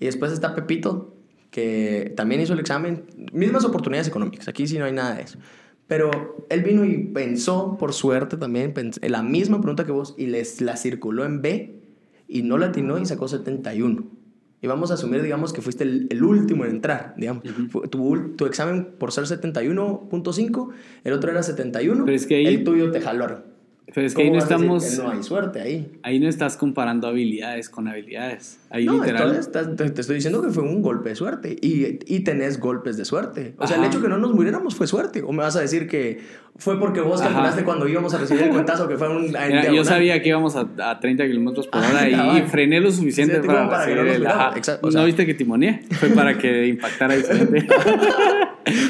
[0.00, 1.14] Y después está Pepito,
[1.50, 3.04] que también hizo el examen.
[3.32, 5.38] Mismas oportunidades económicas, aquí sí no hay nada de eso.
[5.86, 10.26] Pero él vino y pensó, por suerte también, en la misma pregunta que vos y
[10.26, 11.82] les la circuló en B
[12.26, 14.21] y no la atinó y sacó 71.
[14.62, 17.42] Y vamos a asumir, digamos, que fuiste el, el último en entrar, digamos.
[17.90, 20.68] Tu, examen por ser 71.5,
[21.04, 23.51] el otro era 71, Pero es que ahí- el tuyo te jalaron.
[23.94, 25.92] Pero es que ahí no ¿Cómo vas a decir estamos, no hay suerte ahí.
[26.02, 28.58] ahí no estás comparando habilidades con habilidades.
[28.70, 29.22] Ahí No, literal.
[29.22, 32.58] entonces estás- te, te estoy diciendo que fue un golpe de suerte y, y tenés
[32.58, 33.54] golpes de suerte.
[33.58, 35.22] O sea, el hecho que no nos muriéramos fue suerte.
[35.22, 36.20] O me vas a decir que
[36.56, 37.30] fue porque vos Ajá.
[37.30, 39.26] calculaste cuando íbamos a recibir el cuentazo que fue un.
[39.26, 42.90] Mira, yo sabía que íbamos a, a 30 kilómetros por Ah, hora y, frené lo
[42.92, 44.56] suficiente Sí, para, para que no recibir el-.
[44.58, 45.82] Exacto, o ¿No viste que timoneé?
[45.90, 47.66] Fue para que impactara diferente.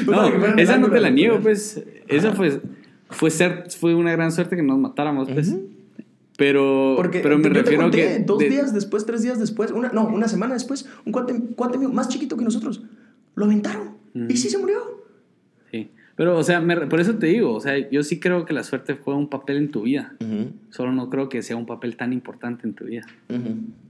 [0.05, 1.83] no, esa no te la niego, pues.
[2.07, 2.61] Esa fue,
[3.13, 5.49] fue, ser, fue una gran suerte que nos matáramos, pues.
[5.49, 5.69] Ujú.
[6.37, 8.19] Pero, Porque pero me refiero conté, que...
[8.23, 11.77] Dos de- días después, tres días después, una, no, una semana después, un cuate, cuate
[11.77, 12.81] mío más chiquito que nosotros
[13.35, 13.93] lo aventaron
[14.29, 14.79] y sí se murió.
[15.71, 15.91] Sí.
[16.15, 18.63] Pero, o sea, me- por eso te digo, o sea, yo sí creo que la
[18.63, 20.15] suerte juega un papel en tu vida.
[20.71, 23.05] Solo no creo que sea un papel tan importante en tu vida.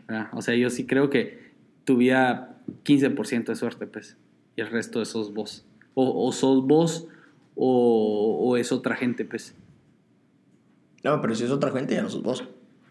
[0.08, 0.28] ¿verdad?
[0.34, 1.40] O sea, yo sí creo que
[1.86, 4.18] tu vida 15% de suerte, pues,
[4.58, 5.66] y el resto de sos vos.
[5.94, 7.08] O, o sos vos
[7.56, 9.56] o, o es otra gente, pues.
[11.04, 12.44] No, pero si es otra gente, ya no sos vos.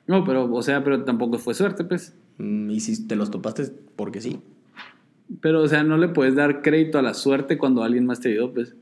[0.07, 2.15] No, pero, o sea, pero tampoco fue suerte, pues.
[2.39, 3.65] Mm, Y si te los topaste,
[3.97, 4.41] porque sí.
[5.41, 8.29] Pero, o sea, no le puedes dar crédito a la suerte cuando alguien más te
[8.31, 8.75] ayudó, pues.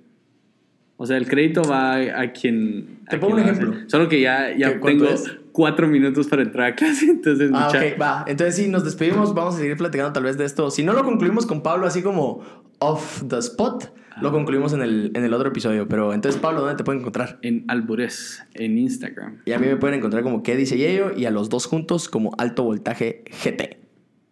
[0.97, 2.99] O sea, el crédito va a, a quien...
[3.09, 3.81] Te a pongo quien un ejemplo.
[3.89, 5.33] Solo que ya, ¿Qué- ya tengo es?
[5.53, 7.51] cuatro minutos para entrar a clase, entonces...
[7.55, 8.25] Ah, mucha- ok, va.
[8.27, 9.33] Entonces sí, nos despedimos.
[9.33, 10.71] Vamos a seguir platicando tal vez de esto.
[10.71, 12.43] Si no lo concluimos con Pablo así como
[12.81, 15.89] off the spot lo concluimos en el, en el otro episodio.
[15.89, 17.39] Pero entonces, Pablo, ¿dónde te pueden encontrar?
[17.43, 19.41] En Alburez, en Instagram.
[19.45, 21.17] Y a mí me pueden encontrar como ¿Qué dice Yello?
[21.17, 23.79] Y a los dos juntos como Alto Voltaje GT.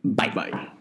[0.03, 0.33] Bye.
[0.35, 0.78] Bye.